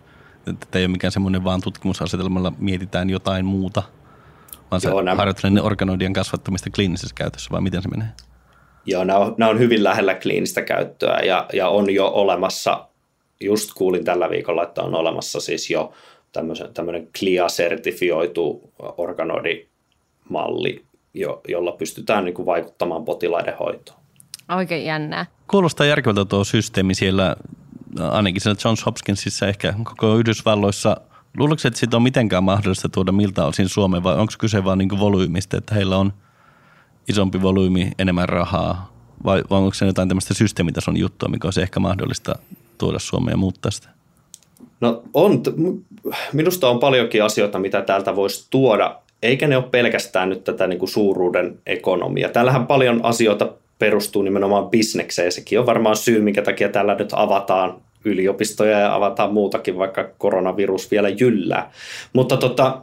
Että 0.47 0.79
ei 0.79 0.85
ole 0.85 0.93
mikään 0.93 1.13
semmoinen 1.13 1.45
vaan 1.45 1.61
tutkimusasetelmalla 1.61 2.53
mietitään 2.59 3.11
jotain 3.11 3.45
muuta, 3.45 3.83
vaan 4.71 4.81
Joo, 4.85 4.99
sä 4.99 5.03
nämä... 5.03 5.17
harjoittelet 5.17 5.65
organoidien 5.65 6.13
kasvattamista 6.13 6.71
kliinisessä 6.71 7.15
käytössä, 7.15 7.51
vai 7.51 7.61
miten 7.61 7.83
se 7.83 7.89
menee? 7.89 8.09
Joo, 8.87 9.05
nämä 9.05 9.19
on, 9.19 9.35
nämä 9.39 9.51
on 9.51 9.59
hyvin 9.59 9.85
lähellä 9.85 10.15
kliinistä 10.15 10.63
käyttöä 10.63 11.21
ja, 11.21 11.47
ja 11.53 11.69
on 11.69 11.95
jo 11.95 12.07
olemassa, 12.07 12.89
just 13.41 13.71
kuulin 13.75 14.05
tällä 14.05 14.31
viikolla, 14.31 14.63
että 14.63 14.83
on 14.83 14.95
olemassa 14.95 15.41
siis 15.41 15.71
jo 15.71 15.93
tämmöinen 16.75 17.09
CLIA-sertifioitu 17.19 18.73
organoidimalli, 18.79 20.85
jo, 21.15 21.41
jolla 21.49 21.73
pystytään 21.73 22.25
niin 22.25 22.35
kuin 22.35 22.47
vaikuttamaan 22.47 23.05
potilaiden 23.05 23.59
hoitoon. 23.59 23.99
Oikein 24.57 24.85
jännää. 24.85 25.27
Kuulostaa 25.51 25.87
järkevältä 25.87 26.25
tuo 26.25 26.45
systeemi 26.45 26.95
siellä, 26.95 27.37
ainakin 28.11 28.41
siellä 28.41 28.61
Johns 28.65 28.87
Hopkinsissa 28.87 29.49
ehkä 29.49 29.75
koko 29.85 30.17
Yhdysvalloissa. 30.17 30.97
Luuletko, 31.39 31.69
että 31.69 31.81
siitä 31.81 31.97
on 31.97 32.03
mitenkään 32.03 32.45
mahdollista 32.45 32.89
tuoda 32.89 33.13
miltä 33.13 33.45
osin 33.45 33.69
Suomeen 33.69 34.03
vai 34.03 34.15
onko 34.15 34.33
kyse 34.39 34.65
vain 34.65 34.79
niin 34.79 35.01
volyymista, 35.01 35.57
että 35.57 35.75
heillä 35.75 35.97
on 35.97 36.13
isompi 37.09 37.43
volyymi, 37.43 37.91
enemmän 37.99 38.29
rahaa 38.29 38.93
vai, 39.25 39.43
vai 39.51 39.59
onko 39.59 39.75
se 39.75 39.87
jotain 39.87 40.09
tämmöistä 40.09 40.35
systeemitason 40.35 40.97
juttua, 40.97 41.29
mikä 41.29 41.47
olisi 41.47 41.63
ehkä 41.63 41.81
mahdollista 41.81 42.35
tuoda 42.79 42.99
Suomeen 42.99 43.33
ja 43.33 43.37
muuttaa 43.37 43.71
sitä? 43.71 43.89
No 44.85 45.03
on, 45.15 45.43
minusta 46.33 46.69
on 46.69 46.79
paljonkin 46.79 47.25
asioita, 47.25 47.59
mitä 47.59 47.83
täältä 47.83 48.17
voisi 48.17 48.47
tuoda, 48.51 48.97
eikä 49.23 49.49
ne 49.49 49.57
ole 49.57 49.65
pelkästään 49.71 50.29
nyt 50.29 50.45
tätä 50.45 50.67
niin 50.67 50.79
kuin 50.79 50.89
suuruuden 50.89 51.59
ekonomia. 51.67 52.29
Täällähän 52.29 52.67
paljon 52.67 53.01
asioita 53.03 53.53
perustuu 53.79 54.23
nimenomaan 54.23 54.71
bisnekseen. 54.71 55.33
Sekin 55.33 55.61
on 55.61 55.67
varmaan 55.67 55.97
syy, 55.97 56.21
minkä 56.21 56.43
takia 56.43 56.69
täällä 56.69 56.95
nyt 56.95 57.13
avataan 57.13 57.75
yliopistoja 58.05 58.79
ja 58.79 58.95
avataan 58.95 59.33
muutakin, 59.33 59.79
vaikka 59.79 60.05
koronavirus 60.19 60.91
vielä 60.91 61.09
jyllää. 61.09 61.71
Mutta 62.13 62.37
tota, 62.37 62.81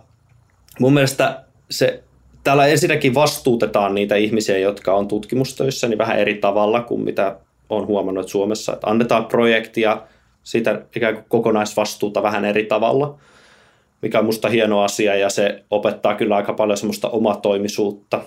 mun 0.79 0.93
mielestä 0.93 1.43
se, 1.69 2.03
täällä 2.43 2.67
ensinnäkin 2.67 3.13
vastuutetaan 3.13 3.95
niitä 3.95 4.15
ihmisiä, 4.15 4.57
jotka 4.57 4.93
on 4.93 5.07
tutkimustöissä, 5.07 5.87
niin 5.87 5.97
vähän 5.97 6.19
eri 6.19 6.35
tavalla 6.35 6.81
kuin 6.81 7.01
mitä 7.01 7.35
on 7.69 7.87
huomannut 7.87 8.29
Suomessa. 8.29 8.73
Että 8.73 8.87
annetaan 8.87 9.25
projektia, 9.25 10.01
siitä 10.43 10.82
ikään 10.95 11.13
kuin 11.13 11.25
kokonaisvastuuta 11.30 12.23
vähän 12.23 12.45
eri 12.45 12.65
tavalla, 12.65 13.17
mikä 14.01 14.19
on 14.19 14.25
musta 14.25 14.49
hieno 14.49 14.82
asia 14.82 15.15
ja 15.15 15.30
se 15.30 15.63
opettaa 15.71 16.15
kyllä 16.15 16.36
aika 16.36 16.54
paljon 16.54 16.77
semmoista 16.77 17.10
omatoimisuutta. 17.10 18.21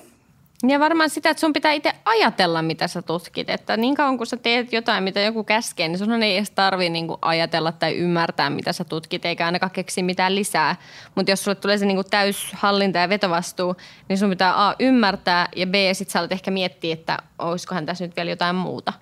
Ja 0.69 0.81
varmaan 0.81 1.11
sitä, 1.11 1.31
että 1.31 1.41
sun 1.41 1.53
pitää 1.53 1.73
itse 1.73 1.93
ajatella, 2.05 2.63
mitä 2.63 2.89
sä 2.89 3.03
tutkit. 3.03 3.51
Että 3.51 3.77
niin 3.77 3.95
kauan 3.95 4.19
kun 4.19 4.27
sä 4.27 4.37
teet 4.37 4.73
jotain, 4.73 5.05
mitä 5.05 5.21
joku 5.21 5.45
käskee, 5.45 5.89
niin 5.89 5.99
sun 5.99 6.23
ei 6.23 6.37
edes 6.37 6.51
tarvi 6.51 6.89
niin 6.89 7.07
ajatella 7.23 7.73
tai 7.73 7.97
ymmärtää, 7.97 8.51
mitä 8.51 8.73
sä 8.73 8.85
tutkit, 8.85 9.25
eikä 9.25 9.47
ainakaan 9.47 9.73
keksi 9.73 10.03
mitään 10.03 10.35
lisää. 10.35 10.77
Mutta 11.15 11.33
jos 11.33 11.45
sulle 11.45 11.55
tulee 11.55 11.79
se 11.79 11.87
niin 11.87 12.05
täyshallinta 12.11 12.99
ja 12.99 13.09
vetovastuu, 13.09 13.77
niin 14.09 14.19
sun 14.19 14.31
pitää 14.31 14.69
A 14.69 14.75
ymmärtää 14.79 15.49
ja 15.57 15.67
B 15.67 15.75
sit 15.93 16.11
sä 16.11 16.29
ehkä 16.31 16.51
miettiä, 16.51 16.93
että 16.93 17.19
olisikohan 17.39 17.87
tässä 17.87 18.07
nyt 18.07 18.17
vielä 18.17 18.31
jotain 18.31 18.57
muuta. 18.57 18.93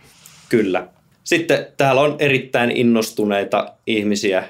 Kyllä. 0.49 0.89
Sitten 1.25 1.67
täällä 1.77 2.01
on 2.01 2.17
erittäin 2.19 2.71
innostuneita 2.71 3.73
ihmisiä, 3.87 4.45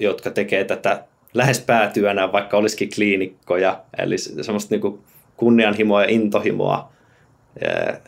jotka 0.00 0.30
tekee 0.30 0.64
tätä 0.64 1.04
lähes 1.34 1.60
päätyönä, 1.60 2.32
vaikka 2.32 2.56
olisikin 2.56 2.90
kliinikkoja. 2.94 3.80
Eli 3.98 4.18
semmoista 4.18 4.74
niin 4.74 4.98
kunnianhimoa 5.36 6.02
ja 6.02 6.10
intohimoa 6.10 6.92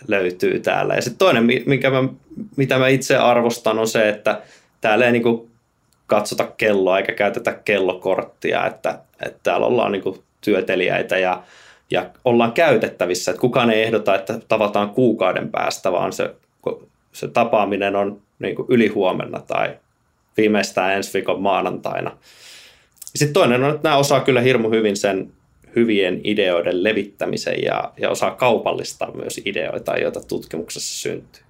löytyy 0.09 0.61
täällä. 0.61 0.94
Ja 0.94 1.02
sitten 1.02 1.18
toinen, 1.18 1.46
mikä 1.66 1.90
mä, 1.90 2.09
mitä 2.57 2.78
mä 2.78 2.88
itse 2.88 3.16
arvostan, 3.16 3.78
on 3.78 3.88
se, 3.88 4.09
että 4.09 4.40
täällä 4.81 5.07
ei 5.07 5.12
niin 5.12 5.50
katsota 6.07 6.44
kelloa 6.57 6.98
eikä 6.98 7.12
käytetä 7.12 7.52
kellokorttia, 7.52 8.66
että, 8.66 8.98
että 9.26 9.40
täällä 9.42 9.66
ollaan 9.66 9.92
niin 9.92 10.02
työtelijäitä 10.40 11.18
ja, 11.18 11.42
ja 11.90 12.11
ollaan 12.24 12.52
käytettävissä. 12.52 13.31
Että 13.31 13.40
kukaan 13.40 13.70
ei 13.70 13.83
ehdota, 13.83 14.14
että 14.14 14.40
tavataan 14.48 14.90
kuukauden 14.90 15.48
päästä, 15.50 15.92
vaan 15.92 16.12
se 16.12 16.35
se 17.12 17.29
tapaaminen 17.29 17.96
on 17.96 18.22
niin 18.38 18.57
kuin 18.57 18.66
ylihuomenna 18.70 19.40
tai 19.40 19.77
viimeistään 20.37 20.92
ensi 20.92 21.14
viikon 21.14 21.42
maanantaina. 21.42 22.16
Sitten 23.05 23.33
toinen 23.33 23.64
on, 23.64 23.75
että 23.75 23.88
nämä 23.88 23.96
osaa 23.96 24.20
kyllä 24.20 24.40
hirmu 24.40 24.70
hyvin 24.70 24.96
sen 24.96 25.33
hyvien 25.77 26.20
ideoiden 26.25 26.85
levittämisen 26.85 27.62
ja, 27.62 27.92
ja 28.01 28.11
osaa 28.11 28.31
kaupallistaa 28.31 29.12
myös 29.12 29.40
ideoita, 29.44 29.96
joita 29.96 30.20
tutkimuksessa 30.20 30.98
syntyy. 30.98 31.42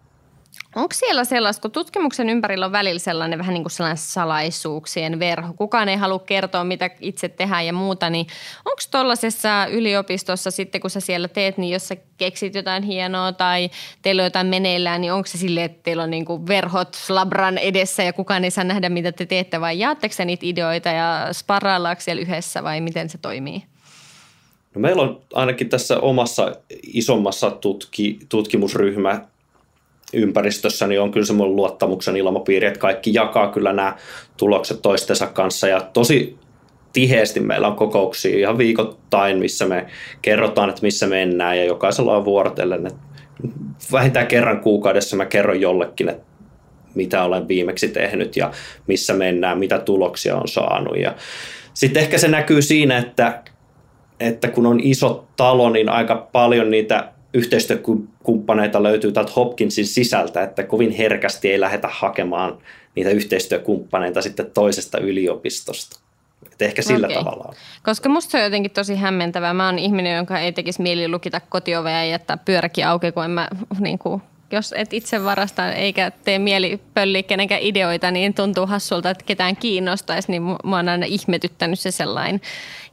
Onko 0.76 0.94
siellä 0.94 1.24
sellaista, 1.24 1.62
kun 1.62 1.70
tutkimuksen 1.70 2.28
ympärillä 2.28 2.66
on 2.66 2.72
välillä 2.72 2.98
sellainen 2.98 3.38
vähän 3.38 3.54
niin 3.54 3.64
kuin 3.64 3.70
sellainen 3.70 3.96
salaisuuksien 3.96 5.18
verho, 5.18 5.52
kukaan 5.52 5.88
ei 5.88 5.96
halua 5.96 6.18
kertoa, 6.18 6.64
mitä 6.64 6.90
itse 7.00 7.28
tehdään 7.28 7.66
ja 7.66 7.72
muuta, 7.72 8.10
niin 8.10 8.26
onko 8.64 8.82
tuollaisessa 8.90 9.66
yliopistossa 9.66 10.50
sitten, 10.50 10.80
kun 10.80 10.90
sä 10.90 11.00
siellä 11.00 11.28
teet, 11.28 11.58
niin 11.58 11.72
jos 11.72 11.88
sä 11.88 11.96
keksit 12.16 12.54
jotain 12.54 12.82
hienoa 12.82 13.32
tai 13.32 13.70
teillä 14.02 14.20
on 14.20 14.26
jotain 14.26 14.46
meneillään, 14.46 15.00
niin 15.00 15.12
onko 15.12 15.26
se 15.26 15.38
silleen, 15.38 15.66
että 15.66 15.82
teillä 15.82 16.02
on 16.02 16.10
niin 16.10 16.24
kuin 16.24 16.46
verhot 16.46 16.96
labran 17.08 17.58
edessä 17.58 18.02
ja 18.02 18.12
kukaan 18.12 18.44
ei 18.44 18.50
saa 18.50 18.64
nähdä, 18.64 18.88
mitä 18.88 19.12
te 19.12 19.26
teette 19.26 19.60
vai 19.60 19.78
jaatteko 19.78 20.14
niitä 20.24 20.46
ideoita 20.46 20.88
ja 20.88 21.28
sparraillaanko 21.32 22.00
siellä 22.00 22.22
yhdessä 22.22 22.62
vai 22.62 22.80
miten 22.80 23.08
se 23.08 23.18
toimii? 23.18 23.62
No 24.74 24.80
meillä 24.80 25.02
on 25.02 25.20
ainakin 25.34 25.68
tässä 25.68 26.00
omassa 26.00 26.56
isommassa 26.82 27.50
tutki, 27.50 28.18
tutkimusryhmä 28.28 29.20
ympäristössä 30.12 30.86
niin 30.86 31.00
on 31.00 31.10
kyllä 31.10 31.26
semmoinen 31.26 31.56
luottamuksen 31.56 32.16
ilmapiiri, 32.16 32.66
että 32.66 32.80
kaikki 32.80 33.14
jakaa 33.14 33.52
kyllä 33.52 33.72
nämä 33.72 33.96
tulokset 34.36 34.82
toistensa 34.82 35.26
kanssa 35.26 35.68
ja 35.68 35.80
tosi 35.80 36.36
tiheesti 36.92 37.40
meillä 37.40 37.66
on 37.66 37.76
kokouksia 37.76 38.38
ihan 38.38 38.58
viikoittain, 38.58 39.38
missä 39.38 39.66
me 39.66 39.86
kerrotaan, 40.22 40.68
että 40.68 40.82
missä 40.82 41.06
mennään 41.06 41.58
ja 41.58 41.64
jokaisella 41.64 42.16
on 42.16 42.24
vuorotellen, 42.24 42.86
että 42.86 43.00
vähintään 43.92 44.26
kerran 44.26 44.60
kuukaudessa 44.60 45.16
mä 45.16 45.26
kerron 45.26 45.60
jollekin, 45.60 46.08
että 46.08 46.32
mitä 46.94 47.22
olen 47.22 47.48
viimeksi 47.48 47.88
tehnyt 47.88 48.36
ja 48.36 48.50
missä 48.86 49.14
mennään, 49.14 49.58
mitä 49.58 49.78
tuloksia 49.78 50.36
on 50.36 50.48
saanut. 50.48 50.98
Ja 50.98 51.14
sitten 51.74 52.02
ehkä 52.02 52.18
se 52.18 52.28
näkyy 52.28 52.62
siinä, 52.62 52.98
että, 52.98 53.42
että 54.20 54.48
kun 54.48 54.66
on 54.66 54.80
iso 54.80 55.28
talo, 55.36 55.70
niin 55.70 55.88
aika 55.88 56.28
paljon 56.32 56.70
niitä 56.70 57.12
yhteistyökumppaneita 57.34 58.82
löytyy 58.82 59.12
täältä 59.12 59.32
Hopkinsin 59.36 59.86
sisältä, 59.86 60.42
että 60.42 60.62
kovin 60.62 60.90
herkästi 60.90 61.50
ei 61.50 61.60
lähdetä 61.60 61.88
hakemaan 61.90 62.58
niitä 62.94 63.10
yhteistyökumppaneita 63.10 64.22
sitten 64.22 64.50
toisesta 64.54 64.98
yliopistosta. 64.98 66.00
Et 66.52 66.62
ehkä 66.62 66.82
sillä 66.82 67.06
okay. 67.06 67.18
tavalla 67.18 67.44
on. 67.48 67.54
Koska 67.84 68.08
musta 68.08 68.30
se 68.30 68.38
on 68.38 68.44
jotenkin 68.44 68.70
tosi 68.70 68.96
hämmentävää. 68.96 69.54
Mä 69.54 69.66
oon 69.66 69.78
ihminen, 69.78 70.16
jonka 70.16 70.38
ei 70.38 70.52
tekisi 70.52 70.82
mieli 70.82 71.08
lukita 71.08 71.40
kotiovea 71.40 72.04
ja 72.04 72.04
jättää 72.04 72.36
pyöräkin 72.36 72.86
auki, 72.86 73.12
kun 73.12 73.24
en 73.24 73.30
mä 73.30 73.48
niin 73.80 73.98
kuin 73.98 74.22
jos 74.52 74.74
et 74.76 74.92
itse 74.92 75.24
varasta 75.24 75.72
eikä 75.72 76.10
tee 76.24 76.38
mieli 76.38 76.80
pölliä 76.94 77.22
kenenkään 77.22 77.60
ideoita, 77.60 78.10
niin 78.10 78.34
tuntuu 78.34 78.66
hassulta, 78.66 79.10
että 79.10 79.24
ketään 79.24 79.56
kiinnostaisi, 79.56 80.30
niin 80.30 80.42
mua 80.42 80.78
on 80.78 80.88
aina 80.88 81.06
ihmetyttänyt 81.06 81.80
se 81.80 81.90
sellainen 81.90 82.40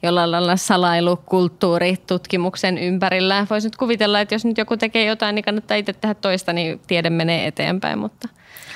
jollain 0.03 0.31
lailla 0.31 0.57
salailukulttuuri 0.57 1.97
tutkimuksen 2.07 2.77
ympärillä. 2.77 3.47
Voisi 3.49 3.67
nyt 3.67 3.75
kuvitella, 3.75 4.21
että 4.21 4.35
jos 4.35 4.45
nyt 4.45 4.57
joku 4.57 4.77
tekee 4.77 5.05
jotain, 5.05 5.35
niin 5.35 5.45
kannattaa 5.45 5.77
itse 5.77 5.93
tehdä 5.93 6.13
toista, 6.13 6.53
niin 6.53 6.81
tiede 6.87 7.09
menee 7.09 7.47
eteenpäin. 7.47 7.99
Mutta... 7.99 8.29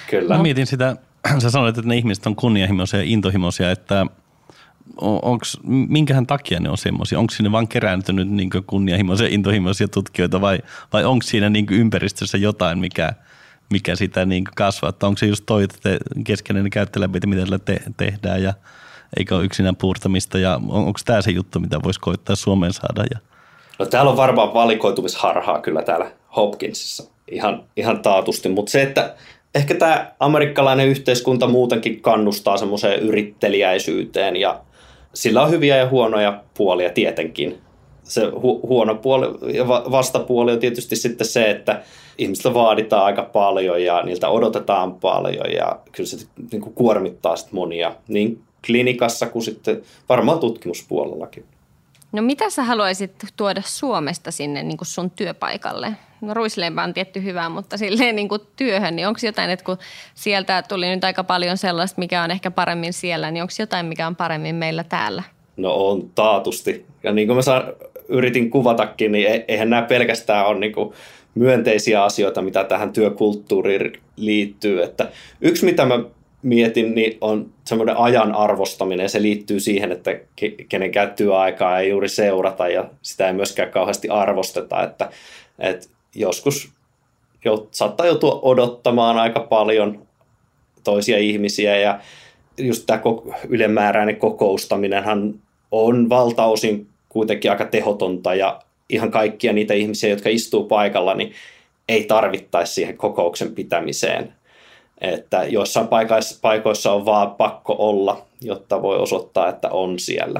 Kyllä. 0.09 0.37
Mä 0.37 0.43
mietin 0.43 0.67
sitä, 0.67 0.95
sä 1.41 1.49
sanoit, 1.49 1.77
että 1.77 1.89
ne 1.89 1.97
ihmiset 1.97 2.25
on 2.25 2.35
kunnianhimoisia 2.35 2.99
ja 2.99 3.05
intohimoisia, 3.05 3.71
että 3.71 4.05
onks, 5.01 5.57
minkähän 5.67 6.27
takia 6.27 6.59
ne 6.59 6.69
on 6.69 6.77
semmoisia? 6.77 7.19
Onko 7.19 7.31
sinne 7.31 7.51
vaan 7.51 7.67
kerääntynyt 7.67 8.29
niin 8.29 8.49
kunnianhimoisia, 8.67 9.27
intohimoisia 9.27 9.87
tutkijoita 9.87 10.41
vai, 10.41 10.59
vai 10.93 11.05
onko 11.05 11.23
siinä 11.23 11.49
niin 11.49 11.65
ympäristössä 11.71 12.37
jotain, 12.37 12.79
mikä, 12.79 13.13
mikä 13.69 13.95
sitä 13.95 14.25
niin 14.25 14.43
kasvattaa? 14.43 15.07
Onko 15.07 15.17
se 15.17 15.25
just 15.25 15.43
toi, 15.45 15.63
että 15.63 15.77
te 15.81 15.97
keskenään 16.25 16.69
käyttelee, 16.69 17.07
mitä 17.07 17.59
te, 17.65 17.79
tehdään 17.97 18.43
ja 18.43 18.53
eikä 19.17 19.35
ole 19.35 19.45
yksinään 19.45 19.75
puurtamista 19.75 20.37
ja 20.39 20.55
on, 20.55 20.85
onko 20.85 20.99
tämä 21.05 21.21
se 21.21 21.31
juttu, 21.31 21.59
mitä 21.59 21.83
voisi 21.83 21.99
koittaa 21.99 22.35
Suomeen 22.35 22.73
saada? 22.73 23.03
Ja... 23.11 23.19
No 23.79 23.85
täällä 23.85 24.11
on 24.11 24.17
varmaan 24.17 24.53
valikoitumisharhaa 24.53 25.61
kyllä 25.61 25.81
täällä 25.81 26.11
Hopkinsissa 26.35 27.03
ihan, 27.31 27.63
ihan 27.77 28.01
taatusti, 28.01 28.49
mutta 28.49 28.71
se, 28.71 28.81
että 28.81 29.15
ehkä 29.55 29.75
tämä 29.75 30.11
amerikkalainen 30.19 30.87
yhteiskunta 30.87 31.47
muutenkin 31.47 32.01
kannustaa 32.01 32.57
semmoiseen 32.57 32.99
yritteliäisyyteen 32.99 34.35
ja 34.35 34.61
sillä 35.13 35.43
on 35.43 35.51
hyviä 35.51 35.77
ja 35.77 35.89
huonoja 35.89 36.43
puolia 36.57 36.89
tietenkin. 36.89 37.57
Se 38.03 38.21
hu- 38.29 38.67
huono 38.67 38.95
puoli 38.95 39.53
ja 39.53 39.67
vastapuoli 39.67 40.51
on 40.51 40.59
tietysti 40.59 40.95
sitten 40.95 41.27
se, 41.27 41.49
että 41.49 41.83
ihmistä 42.17 42.53
vaaditaan 42.53 43.05
aika 43.05 43.23
paljon 43.23 43.83
ja 43.83 44.03
niiltä 44.03 44.29
odotetaan 44.29 44.95
paljon 44.95 45.51
ja 45.51 45.79
kyllä 45.91 46.09
se 46.09 46.27
niin 46.51 46.61
kuin 46.61 46.73
kuormittaa 46.73 47.35
sitten 47.35 47.55
monia 47.55 47.95
niin 48.07 48.41
klinikassa 48.65 49.25
kuin 49.27 49.43
sitten 49.43 49.81
varmaan 50.09 50.39
tutkimuspuolellakin. 50.39 51.45
No 52.13 52.21
mitä 52.21 52.49
sä 52.49 52.63
haluaisit 52.63 53.11
tuoda 53.37 53.61
Suomesta 53.65 54.31
sinne 54.31 54.63
niin 54.63 54.77
kuin 54.77 54.87
sun 54.87 55.11
työpaikalle? 55.11 55.93
No 56.21 56.33
ruisleipä 56.33 56.83
on 56.83 56.93
tietty 56.93 57.23
hyvää, 57.23 57.49
mutta 57.49 57.77
silleen 57.77 58.15
niin 58.15 58.29
kuin 58.29 58.41
työhön, 58.55 58.95
niin 58.95 59.07
onko 59.07 59.19
jotain, 59.23 59.49
että 59.49 59.65
kun 59.65 59.77
sieltä 60.15 60.63
tuli 60.69 60.89
nyt 60.89 61.03
aika 61.03 61.23
paljon 61.23 61.57
sellaista, 61.57 61.99
mikä 61.99 62.23
on 62.23 62.31
ehkä 62.31 62.51
paremmin 62.51 62.93
siellä, 62.93 63.31
niin 63.31 63.41
onko 63.41 63.53
jotain, 63.59 63.85
mikä 63.85 64.07
on 64.07 64.15
paremmin 64.15 64.55
meillä 64.55 64.83
täällä? 64.83 65.23
No 65.57 65.73
on 65.73 66.09
taatusti. 66.15 66.85
Ja 67.03 67.11
niin 67.11 67.27
kuin 67.27 67.35
mä 67.35 67.41
saan, 67.41 67.63
yritin 68.07 68.49
kuvatakin, 68.49 69.11
niin 69.11 69.27
e-, 69.27 69.45
eihän 69.47 69.69
nämä 69.69 69.81
pelkästään 69.81 70.45
ole 70.45 70.59
niin 70.59 70.73
kuin 70.73 70.93
myönteisiä 71.35 72.03
asioita, 72.03 72.41
mitä 72.41 72.63
tähän 72.63 72.93
työkulttuuriin 72.93 74.01
liittyy. 74.15 74.83
Että 74.83 75.11
yksi, 75.41 75.65
mitä 75.65 75.85
mä 75.85 75.99
mietin, 76.43 76.95
niin 76.95 77.17
on 77.21 77.51
semmoinen 77.65 77.97
ajan 77.97 78.35
arvostaminen. 78.35 79.09
Se 79.09 79.21
liittyy 79.21 79.59
siihen, 79.59 79.91
että 79.91 80.19
kenenkään 80.69 81.13
työaikaa 81.13 81.79
ei 81.79 81.89
juuri 81.89 82.09
seurata 82.09 82.67
ja 82.67 82.89
sitä 83.01 83.27
ei 83.27 83.33
myöskään 83.33 83.71
kauheasti 83.71 84.09
arvosteta. 84.09 84.83
Että, 84.83 85.09
että 85.59 85.87
joskus 86.15 86.71
jo, 87.45 87.67
saattaa 87.71 88.05
joutua 88.05 88.39
odottamaan 88.41 89.17
aika 89.17 89.39
paljon 89.39 90.07
toisia 90.83 91.17
ihmisiä 91.17 91.77
ja 91.77 91.99
just 92.57 92.83
tämä 92.85 93.01
ylemmääräinen 93.49 94.15
kokoustaminenhan 94.15 95.33
on 95.71 96.09
valtaosin 96.09 96.87
kuitenkin 97.09 97.51
aika 97.51 97.65
tehotonta 97.65 98.35
ja 98.35 98.61
ihan 98.89 99.11
kaikkia 99.11 99.53
niitä 99.53 99.73
ihmisiä, 99.73 100.09
jotka 100.09 100.29
istuu 100.29 100.63
paikalla, 100.63 101.13
niin 101.13 101.33
ei 101.87 102.03
tarvittaisi 102.03 102.73
siihen 102.73 102.97
kokouksen 102.97 103.55
pitämiseen. 103.55 104.33
Että 105.03 105.43
joissain 105.43 105.87
paikoissa, 105.87 106.39
paikoissa 106.41 106.91
on 106.91 107.05
vaan 107.05 107.31
pakko 107.31 107.75
olla, 107.79 108.25
jotta 108.41 108.81
voi 108.81 108.97
osoittaa, 108.97 109.49
että 109.49 109.69
on 109.69 109.99
siellä. 109.99 110.39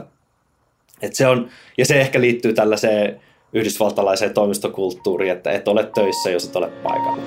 Et 1.02 1.16
se 1.16 1.28
on, 1.28 1.50
ja 1.78 1.86
se 1.86 2.02
ehkä 2.02 2.22
liittyy 2.22 2.54
tällaiseen 2.54 3.22
yhdysvaltalaiseen 3.54 4.34
toimistokulttuuriin, 4.34 5.32
että 5.32 5.52
et 5.52 5.68
ole 5.68 5.90
töissä, 5.96 6.30
jos 6.30 6.48
et 6.48 6.56
ole 6.56 6.68
paikalla. 6.68 7.24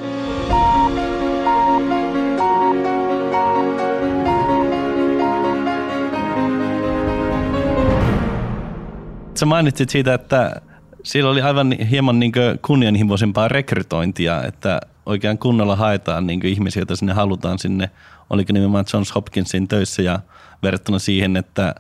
Sä 9.34 9.46
mainitsit 9.46 9.90
siitä, 9.90 10.14
että 10.14 10.60
siellä 11.02 11.30
oli 11.30 11.42
aivan 11.42 11.72
hieman 11.72 12.18
niin 12.18 12.32
kunnianhimoisempaa 12.66 13.48
rekrytointia, 13.48 14.44
että 14.44 14.80
oikein 15.06 15.38
kunnolla 15.38 15.76
haetaan 15.76 16.26
niin 16.26 16.46
ihmisiä, 16.46 16.80
joita 16.80 16.96
sinne 16.96 17.12
halutaan 17.12 17.58
sinne. 17.58 17.90
Oliko 18.30 18.52
nimenomaan 18.52 18.84
Johns 18.92 19.14
Hopkinsin 19.14 19.68
töissä 19.68 20.02
ja 20.02 20.20
verrattuna 20.62 20.98
siihen, 20.98 21.36
että 21.36 21.74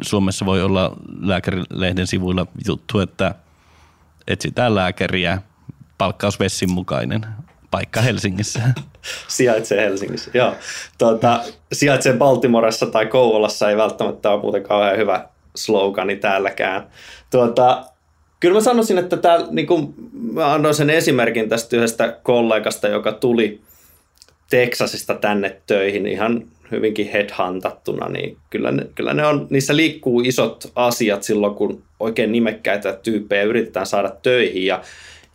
Suomessa 0.00 0.46
voi 0.46 0.62
olla 0.62 0.96
lääkärilehden 1.20 2.06
sivuilla 2.06 2.46
juttu, 2.66 3.00
että 3.00 3.34
etsitään 4.28 4.74
lääkäriä, 4.74 5.42
palkkaus 5.98 6.40
Vessin 6.40 6.72
mukainen, 6.72 7.26
paikka 7.70 8.00
Helsingissä. 8.00 8.60
sijaitsee 9.28 9.84
Helsingissä, 9.84 10.30
joo. 10.34 10.54
Tuota, 10.98 11.40
sijaitsee 11.72 12.12
Baltimoressa 12.12 12.86
tai 12.86 13.06
Kouvolassa 13.06 13.70
ei 13.70 13.76
välttämättä 13.76 14.30
ole 14.30 14.40
muuten 14.40 14.62
kauhean 14.62 14.96
hyvä 14.96 15.28
slogani 15.56 16.16
täälläkään. 16.16 16.86
Tuota, 17.30 17.84
kyllä 18.40 18.54
mä 18.54 18.60
sanoisin, 18.60 18.98
että 18.98 19.16
tää, 19.16 19.38
niin 19.50 19.66
kun, 19.66 19.94
mä 20.32 20.52
annoin 20.52 20.74
sen 20.74 20.90
esimerkin 20.90 21.48
tästä 21.48 21.76
yhdestä 21.76 22.16
kollegasta, 22.22 22.88
joka 22.88 23.12
tuli 23.12 23.60
Teksasista 24.50 25.14
tänne 25.14 25.60
töihin 25.66 26.06
ihan 26.06 26.44
hyvinkin 26.70 27.10
headhuntattuna, 27.12 28.08
niin 28.08 28.36
kyllä 28.50 28.72
ne, 28.72 28.86
kyllä 28.94 29.14
ne 29.14 29.26
on, 29.26 29.46
niissä 29.50 29.76
liikkuu 29.76 30.20
isot 30.20 30.72
asiat 30.74 31.22
silloin, 31.22 31.54
kun 31.54 31.82
oikein 32.00 32.32
nimekkäitä 32.32 32.92
tyyppejä 33.02 33.42
yritetään 33.42 33.86
saada 33.86 34.10
töihin 34.22 34.66
ja, 34.66 34.82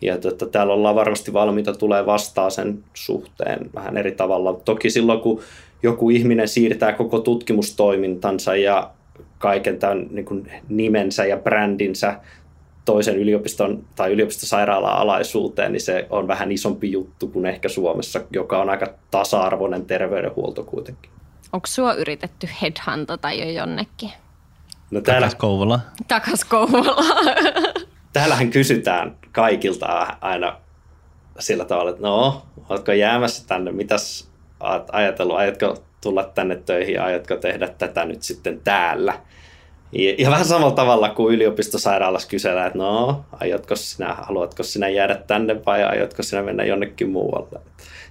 ja 0.01 0.17
tota, 0.17 0.45
täällä 0.45 0.73
ollaan 0.73 0.95
varmasti 0.95 1.33
valmiita 1.33 1.73
tulee 1.73 2.05
vastaan 2.05 2.51
sen 2.51 2.83
suhteen 2.93 3.69
vähän 3.75 3.97
eri 3.97 4.11
tavalla. 4.11 4.61
Toki 4.65 4.89
silloin, 4.89 5.19
kun 5.19 5.41
joku 5.83 6.09
ihminen 6.09 6.47
siirtää 6.47 6.93
koko 6.93 7.19
tutkimustoimintansa 7.19 8.55
ja 8.55 8.91
kaiken 9.37 9.79
tämän 9.79 10.07
niin 10.11 10.25
kuin 10.25 10.51
nimensä 10.69 11.25
ja 11.25 11.37
brändinsä 11.37 12.15
toisen 12.85 13.17
yliopiston 13.17 13.83
tai 13.95 14.11
yliopistosairaalan 14.11 14.97
alaisuuteen, 14.97 15.71
niin 15.71 15.81
se 15.81 16.07
on 16.09 16.27
vähän 16.27 16.51
isompi 16.51 16.91
juttu 16.91 17.27
kuin 17.27 17.45
ehkä 17.45 17.69
Suomessa, 17.69 18.21
joka 18.31 18.61
on 18.61 18.69
aika 18.69 18.93
tasa-arvoinen 19.11 19.85
terveydenhuolto 19.85 20.63
kuitenkin. 20.63 21.11
Onko 21.53 21.67
sua 21.67 21.93
yritetty 21.93 22.49
headhuntata 22.61 23.31
jo 23.31 23.49
jonnekin? 23.49 24.11
No 24.91 25.01
täällä... 25.01 25.27
Takas 25.27 25.39
Kouvola. 25.39 25.79
Takas 26.07 26.45
Kouvola. 26.45 26.95
Täällähän 28.13 28.49
kysytään 28.49 29.17
kaikilta 29.31 29.85
aina 30.21 30.57
sillä 31.39 31.65
tavalla, 31.65 31.91
että 31.91 32.03
no, 32.03 32.43
oletko 32.69 32.91
jäämässä 32.91 33.47
tänne, 33.47 33.71
mitäs 33.71 34.29
olet 34.59 34.87
ajatellut, 34.91 35.35
aiotko 35.35 35.77
tulla 36.01 36.23
tänne 36.23 36.55
töihin 36.55 37.01
aiotko 37.01 37.35
tehdä 37.35 37.67
tätä 37.67 38.05
nyt 38.05 38.23
sitten 38.23 38.61
täällä. 38.63 39.13
Ja, 39.95 40.29
vähän 40.29 40.45
samalla 40.45 40.75
tavalla 40.75 41.09
kuin 41.09 41.35
yliopistosairaalassa 41.35 42.27
kysellään, 42.27 42.67
että 42.67 42.79
no, 42.79 43.25
aiotko 43.31 43.75
sinä, 43.75 44.13
haluatko 44.13 44.63
sinä 44.63 44.89
jäädä 44.89 45.15
tänne 45.15 45.65
vai 45.65 45.83
aiotko 45.83 46.23
sinä 46.23 46.43
mennä 46.43 46.63
jonnekin 46.63 47.09
muualle. 47.09 47.59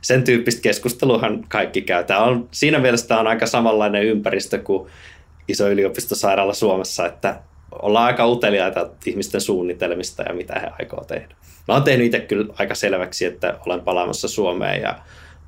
Sen 0.00 0.24
tyyppistä 0.24 0.62
keskusteluhan 0.62 1.44
kaikki 1.48 1.82
käy. 1.82 2.04
Tämä 2.04 2.24
on, 2.24 2.48
siinä 2.50 2.78
mielessä 2.78 3.08
tämä 3.08 3.20
on 3.20 3.26
aika 3.26 3.46
samanlainen 3.46 4.04
ympäristö 4.04 4.58
kuin 4.58 4.88
iso 5.48 5.68
yliopistosairaala 5.68 6.54
Suomessa, 6.54 7.06
että 7.06 7.40
ollaan 7.82 8.06
aika 8.06 8.26
uteliaita 8.26 8.88
ihmisten 9.06 9.40
suunnitelmista 9.40 10.22
ja 10.22 10.34
mitä 10.34 10.60
he 10.60 10.68
aikoo 10.78 11.04
tehdä. 11.04 11.34
Mä 11.68 11.74
oon 11.74 11.82
tehnyt 11.82 12.06
itse 12.06 12.20
kyllä 12.20 12.54
aika 12.58 12.74
selväksi, 12.74 13.24
että 13.24 13.58
olen 13.66 13.80
palaamassa 13.80 14.28
Suomeen 14.28 14.82
ja 14.82 14.98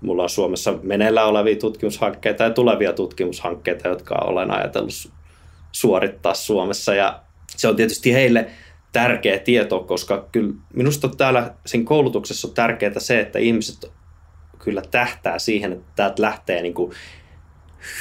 mulla 0.00 0.22
on 0.22 0.28
Suomessa 0.28 0.74
meneillä 0.82 1.24
olevia 1.24 1.56
tutkimushankkeita 1.56 2.44
ja 2.44 2.50
tulevia 2.50 2.92
tutkimushankkeita, 2.92 3.88
jotka 3.88 4.14
olen 4.14 4.50
ajatellut 4.50 4.92
suorittaa 5.74 6.34
Suomessa. 6.34 6.94
Ja 6.94 7.20
se 7.56 7.68
on 7.68 7.76
tietysti 7.76 8.12
heille 8.12 8.50
tärkeä 8.92 9.38
tieto, 9.38 9.80
koska 9.80 10.28
kyllä 10.32 10.54
minusta 10.74 11.08
täällä 11.08 11.54
siinä 11.66 11.84
koulutuksessa 11.84 12.48
on 12.48 12.54
tärkeää 12.54 12.98
se, 12.98 13.20
että 13.20 13.38
ihmiset 13.38 13.92
kyllä 14.58 14.82
tähtää 14.90 15.38
siihen, 15.38 15.72
että 15.72 15.92
täältä 15.96 16.22
lähtee 16.22 16.62
niin 16.62 16.74
kuin 16.74 16.92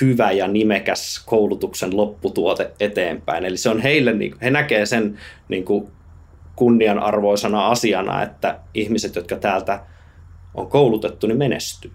hyvä 0.01 0.31
ja 0.31 0.47
nimekäs 0.47 1.23
koulutuksen 1.25 1.97
lopputuote 1.97 2.71
eteenpäin. 2.79 3.45
Eli 3.45 3.57
se 3.57 3.69
on 3.69 3.81
heille, 3.81 4.13
niin 4.13 4.36
he 4.41 4.49
näkee 4.49 4.86
sen 4.86 5.19
niin 5.49 5.65
kuin 5.65 5.88
kunnianarvoisena 6.55 7.67
asiana, 7.67 8.23
että 8.23 8.59
ihmiset, 8.73 9.15
jotka 9.15 9.36
täältä 9.36 9.86
on 10.53 10.67
koulutettu, 10.67 11.27
niin 11.27 11.38
menestyy. 11.38 11.91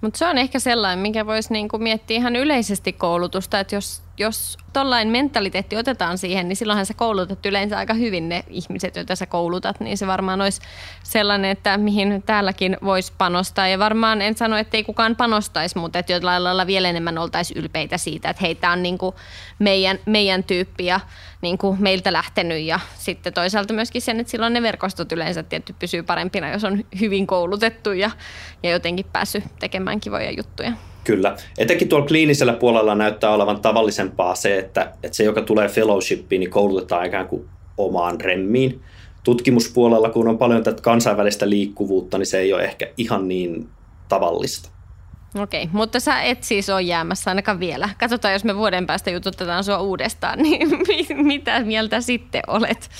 Mutta 0.00 0.18
se 0.18 0.26
on 0.26 0.38
ehkä 0.38 0.58
sellainen, 0.58 0.98
mikä 0.98 1.26
voisi 1.26 1.52
niinku 1.52 1.78
miettiä 1.78 2.16
ihan 2.16 2.36
yleisesti 2.36 2.92
koulutusta, 2.92 3.60
että 3.60 3.74
jos 3.74 4.05
jos 4.18 4.58
tollain 4.72 5.08
mentaliteetti 5.08 5.76
otetaan 5.76 6.18
siihen, 6.18 6.48
niin 6.48 6.56
silloinhan 6.56 6.86
sä 6.86 6.94
koulutat 6.94 7.46
yleensä 7.46 7.78
aika 7.78 7.94
hyvin 7.94 8.28
ne 8.28 8.44
ihmiset, 8.48 8.96
joita 8.96 9.16
sä 9.16 9.26
koulutat, 9.26 9.80
niin 9.80 9.98
se 9.98 10.06
varmaan 10.06 10.40
olisi 10.40 10.60
sellainen, 11.02 11.50
että 11.50 11.78
mihin 11.78 12.22
täälläkin 12.22 12.76
voisi 12.84 13.12
panostaa. 13.18 13.68
Ja 13.68 13.78
varmaan 13.78 14.22
en 14.22 14.36
sano, 14.36 14.56
että 14.56 14.76
ei 14.76 14.84
kukaan 14.84 15.16
panostaisi, 15.16 15.78
mutta 15.78 15.98
että 15.98 16.12
jollain 16.12 16.44
lailla 16.44 16.66
vielä 16.66 16.88
enemmän 16.88 17.18
oltaisiin 17.18 17.58
ylpeitä 17.58 17.98
siitä, 17.98 18.30
että 18.30 18.42
heitä 18.42 18.70
on 18.70 18.82
niin 18.82 18.98
kuin 18.98 19.14
meidän, 19.58 19.98
meidän 20.06 20.44
tyyppi 20.44 20.86
ja 20.86 21.00
niin 21.42 21.58
kuin 21.58 21.82
meiltä 21.82 22.12
lähtenyt. 22.12 22.62
Ja 22.62 22.80
sitten 22.94 23.32
toisaalta 23.32 23.74
myöskin 23.74 24.02
sen, 24.02 24.20
että 24.20 24.30
silloin 24.30 24.52
ne 24.52 24.62
verkostot 24.62 25.12
yleensä 25.12 25.42
tietty 25.42 25.74
pysyy 25.78 26.02
parempina, 26.02 26.50
jos 26.52 26.64
on 26.64 26.84
hyvin 27.00 27.26
koulutettu 27.26 27.92
ja, 27.92 28.10
ja 28.62 28.70
jotenkin 28.70 29.06
päässyt 29.12 29.44
tekemään 29.58 30.00
kivoja 30.00 30.30
juttuja. 30.30 30.72
Kyllä. 31.06 31.36
Etenkin 31.58 31.88
tuolla 31.88 32.06
kliinisellä 32.06 32.52
puolella 32.52 32.94
näyttää 32.94 33.30
olevan 33.30 33.60
tavallisempaa 33.60 34.34
se, 34.34 34.58
että, 34.58 34.92
että 35.02 35.16
se, 35.16 35.24
joka 35.24 35.42
tulee 35.42 35.68
fellowshipiin, 35.68 36.40
niin 36.40 36.50
koulutetaan 36.50 37.06
ikään 37.06 37.28
kuin 37.28 37.48
omaan 37.78 38.20
remmiin. 38.20 38.82
Tutkimuspuolella, 39.24 40.10
kun 40.10 40.28
on 40.28 40.38
paljon 40.38 40.62
tätä 40.62 40.82
kansainvälistä 40.82 41.50
liikkuvuutta, 41.50 42.18
niin 42.18 42.26
se 42.26 42.38
ei 42.38 42.52
ole 42.52 42.64
ehkä 42.64 42.86
ihan 42.96 43.28
niin 43.28 43.68
tavallista. 44.08 44.68
Okei, 45.38 45.68
mutta 45.72 46.00
sä 46.00 46.22
et 46.22 46.42
siis 46.42 46.70
ole 46.70 46.82
jäämässä 46.82 47.30
ainakaan 47.30 47.60
vielä. 47.60 47.88
Katsotaan, 47.98 48.32
jos 48.32 48.44
me 48.44 48.56
vuoden 48.56 48.86
päästä 48.86 49.10
jututetaan 49.10 49.64
sua 49.64 49.78
uudestaan, 49.78 50.38
niin 50.38 50.68
mitä 51.32 51.60
mieltä 51.60 52.00
sitten 52.00 52.42
olet? 52.46 52.90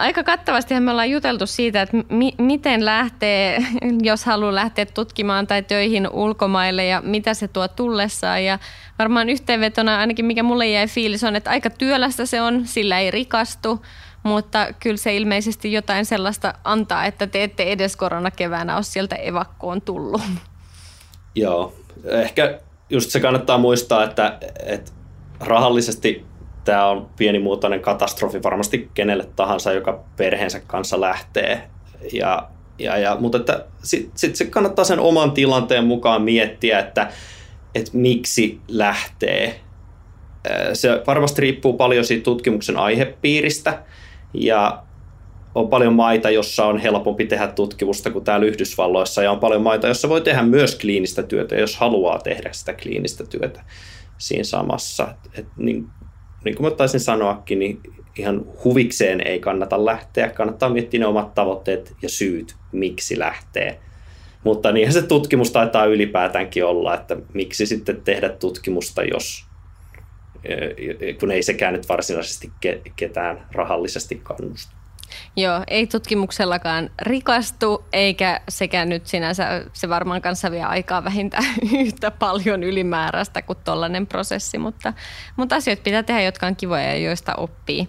Aika 0.00 0.24
kattavasti 0.24 0.80
me 0.80 0.90
ollaan 0.90 1.10
juteltu 1.10 1.46
siitä, 1.46 1.82
että 1.82 1.96
mi- 2.08 2.34
miten 2.38 2.84
lähtee, 2.84 3.64
jos 4.02 4.24
haluaa 4.24 4.54
lähteä 4.54 4.86
tutkimaan 4.86 5.46
tai 5.46 5.62
töihin 5.62 6.08
ulkomaille 6.12 6.84
ja 6.86 7.02
mitä 7.04 7.34
se 7.34 7.48
tuo 7.48 7.68
tullessaan. 7.68 8.44
Ja 8.44 8.58
varmaan 8.98 9.28
yhteenvetona 9.28 9.98
ainakin 9.98 10.24
mikä 10.24 10.42
mulle 10.42 10.66
jäi 10.68 10.86
fiilis 10.86 11.24
on, 11.24 11.36
että 11.36 11.50
aika 11.50 11.70
työlästä 11.70 12.26
se 12.26 12.42
on, 12.42 12.66
sillä 12.66 12.98
ei 12.98 13.10
rikastu, 13.10 13.84
mutta 14.22 14.66
kyllä 14.80 14.96
se 14.96 15.16
ilmeisesti 15.16 15.72
jotain 15.72 16.04
sellaista 16.04 16.54
antaa, 16.64 17.04
että 17.04 17.26
te 17.26 17.42
ette 17.42 17.62
edes 17.62 17.96
koronakeväänä 17.96 18.74
ole 18.74 18.82
sieltä 18.82 19.16
evakkoon 19.16 19.82
tullut. 19.82 20.22
Joo, 21.34 21.74
ehkä 22.04 22.58
just 22.90 23.10
se 23.10 23.20
kannattaa 23.20 23.58
muistaa, 23.58 24.04
että, 24.04 24.38
että 24.66 24.92
rahallisesti 25.40 26.29
tämä 26.64 26.86
on 26.86 27.10
pienimuotoinen 27.16 27.80
katastrofi 27.80 28.42
varmasti 28.42 28.90
kenelle 28.94 29.28
tahansa, 29.36 29.72
joka 29.72 30.04
perheensä 30.16 30.60
kanssa 30.60 31.00
lähtee. 31.00 31.70
Ja, 32.12 32.48
ja, 32.78 32.98
ja, 32.98 33.16
mutta 33.20 33.38
sitten 33.82 34.18
sit 34.18 34.36
se 34.36 34.44
kannattaa 34.44 34.84
sen 34.84 35.00
oman 35.00 35.32
tilanteen 35.32 35.84
mukaan 35.84 36.22
miettiä, 36.22 36.78
että, 36.78 37.12
että 37.74 37.90
miksi 37.94 38.60
lähtee. 38.68 39.60
Se 40.72 41.02
varmasti 41.06 41.42
riippuu 41.42 41.72
paljon 41.72 42.04
siitä 42.04 42.24
tutkimuksen 42.24 42.76
aihepiiristä 42.76 43.82
ja 44.34 44.82
on 45.54 45.68
paljon 45.68 45.94
maita, 45.94 46.30
jossa 46.30 46.66
on 46.66 46.78
helpompi 46.78 47.26
tehdä 47.26 47.46
tutkimusta 47.46 48.10
kuin 48.10 48.24
täällä 48.24 48.46
Yhdysvalloissa 48.46 49.22
ja 49.22 49.32
on 49.32 49.40
paljon 49.40 49.62
maita, 49.62 49.88
jossa 49.88 50.08
voi 50.08 50.20
tehdä 50.20 50.42
myös 50.42 50.74
kliinistä 50.74 51.22
työtä, 51.22 51.54
jos 51.54 51.76
haluaa 51.76 52.18
tehdä 52.18 52.52
sitä 52.52 52.72
kliinistä 52.72 53.24
työtä 53.24 53.64
siinä 54.18 54.44
samassa. 54.44 55.14
Et 55.34 55.46
niin 55.56 55.86
niin 56.44 56.56
kuin 56.56 56.72
mä 56.72 56.76
taisin 56.76 57.00
sanoakin, 57.00 57.58
niin 57.58 57.80
ihan 58.18 58.44
huvikseen 58.64 59.26
ei 59.26 59.40
kannata 59.40 59.84
lähteä. 59.84 60.30
Kannattaa 60.30 60.70
miettiä 60.70 61.00
ne 61.00 61.06
omat 61.06 61.34
tavoitteet 61.34 61.94
ja 62.02 62.08
syyt, 62.08 62.56
miksi 62.72 63.18
lähtee. 63.18 63.80
Mutta 64.44 64.72
niinhän 64.72 64.92
se 64.92 65.02
tutkimus 65.02 65.50
taitaa 65.52 65.84
ylipäätäänkin 65.84 66.64
olla, 66.64 66.94
että 66.94 67.16
miksi 67.34 67.66
sitten 67.66 68.02
tehdä 68.02 68.28
tutkimusta, 68.28 69.02
jos 69.02 69.44
kun 71.20 71.30
ei 71.30 71.42
sekään 71.42 71.72
nyt 71.72 71.88
varsinaisesti 71.88 72.50
ketään 72.96 73.46
rahallisesti 73.52 74.20
kannusta. 74.22 74.79
Joo, 75.36 75.64
ei 75.66 75.86
tutkimuksellakaan 75.86 76.90
rikastu, 77.02 77.84
eikä 77.92 78.40
sekä 78.48 78.84
nyt 78.84 79.06
sinänsä, 79.06 79.64
se 79.72 79.88
varmaan 79.88 80.22
kanssa 80.22 80.50
vie 80.50 80.64
aikaa 80.64 81.04
vähintään 81.04 81.44
yhtä 81.80 82.10
paljon 82.10 82.62
ylimääräistä 82.62 83.42
kuin 83.42 83.58
tollainen 83.64 84.06
prosessi, 84.06 84.58
mutta, 84.58 84.92
mutta 85.36 85.56
asioita 85.56 85.82
pitää 85.82 86.02
tehdä, 86.02 86.20
jotka 86.20 86.46
on 86.46 86.56
kivoja 86.56 86.84
ja 86.84 86.96
joista 86.96 87.34
oppii. 87.34 87.88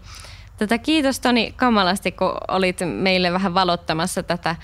Tätä 0.58 0.78
kiitos 0.78 1.20
Toni 1.20 1.54
kamalasti, 1.56 2.12
kun 2.12 2.34
olit 2.48 2.80
meille 2.86 3.34
vähän 3.34 3.54
valottamassa 3.54 4.24
tätä, 4.24 4.56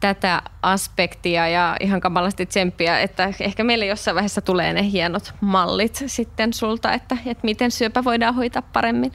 tätä 0.00 0.42
aspektia 0.62 1.48
ja 1.48 1.76
ihan 1.80 2.00
kamalasti 2.00 2.46
tsemppiä, 2.46 3.00
että 3.00 3.32
ehkä 3.40 3.64
meille 3.64 3.86
jossain 3.86 4.14
vaiheessa 4.14 4.40
tulee 4.40 4.72
ne 4.72 4.90
hienot 4.90 5.34
mallit 5.40 6.04
sitten 6.06 6.52
sulta, 6.52 6.92
että, 6.92 7.16
että 7.26 7.44
miten 7.44 7.70
syöpä 7.70 8.04
voidaan 8.04 8.34
hoitaa 8.34 8.62
paremmin. 8.62 9.12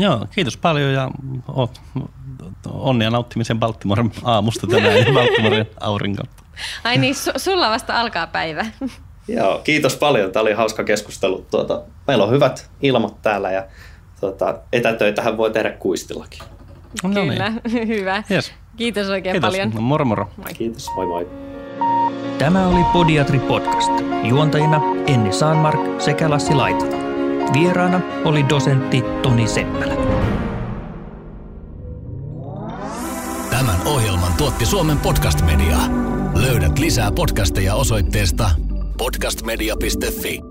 Joo, 0.00 0.26
kiitos 0.30 0.56
paljon 0.56 0.92
ja 0.92 1.10
onnea 2.72 3.10
nauttimisen 3.10 3.58
Baltimoren 3.58 4.10
aamusta 4.24 4.66
tänään 4.66 4.98
ja 4.98 5.12
Baltimoren 5.14 5.66
aurinko. 5.80 6.22
Ai 6.84 6.98
niin, 6.98 7.14
su- 7.14 7.38
sulla 7.38 7.70
vasta 7.70 8.00
alkaa 8.00 8.26
päivä. 8.26 8.66
Joo, 9.28 9.58
kiitos 9.64 9.96
paljon. 9.96 10.32
Tämä 10.32 10.40
oli 10.42 10.52
hauska 10.52 10.84
keskustelu. 10.84 11.46
Tuota, 11.50 11.82
meillä 12.06 12.24
on 12.24 12.30
hyvät 12.30 12.70
ilmat 12.82 13.22
täällä 13.22 13.50
ja 13.50 13.64
tuota, 14.20 14.54
etätöitähän 14.72 15.36
voi 15.36 15.50
tehdä 15.50 15.70
kuistillakin. 15.70 16.42
No 17.02 17.08
niin. 17.10 17.28
Kyllä, 17.32 17.52
hyvä. 17.96 18.22
Yes. 18.30 18.52
Kiitos 18.76 19.08
oikein 19.08 19.32
kiitos. 19.34 19.50
paljon. 19.50 19.70
No, 19.74 19.80
moro 19.80 20.04
moro. 20.04 20.30
Moi. 20.36 20.54
Kiitos, 20.54 20.86
moi 20.96 21.06
moi. 21.06 21.28
Tämä 22.38 22.66
oli 22.68 22.84
Podiatri 22.92 23.38
Podcast. 23.38 23.92
Juontajina 24.22 24.80
Enni 25.06 25.32
Saanmark 25.32 25.80
sekä 26.00 26.30
Lassi 26.30 26.54
Laitala. 26.54 27.09
Vieraana 27.52 28.00
oli 28.24 28.48
dosentti 28.48 29.02
Toni 29.22 29.48
Seppälä. 29.48 29.94
Tämän 33.50 33.86
ohjelman 33.86 34.32
tuotti 34.32 34.66
Suomen 34.66 34.98
Podcast 34.98 35.42
Media. 35.42 35.78
Löydät 36.34 36.78
lisää 36.78 37.12
podcasteja 37.12 37.74
osoitteesta 37.74 38.50
podcastmedia.fi. 38.98 40.49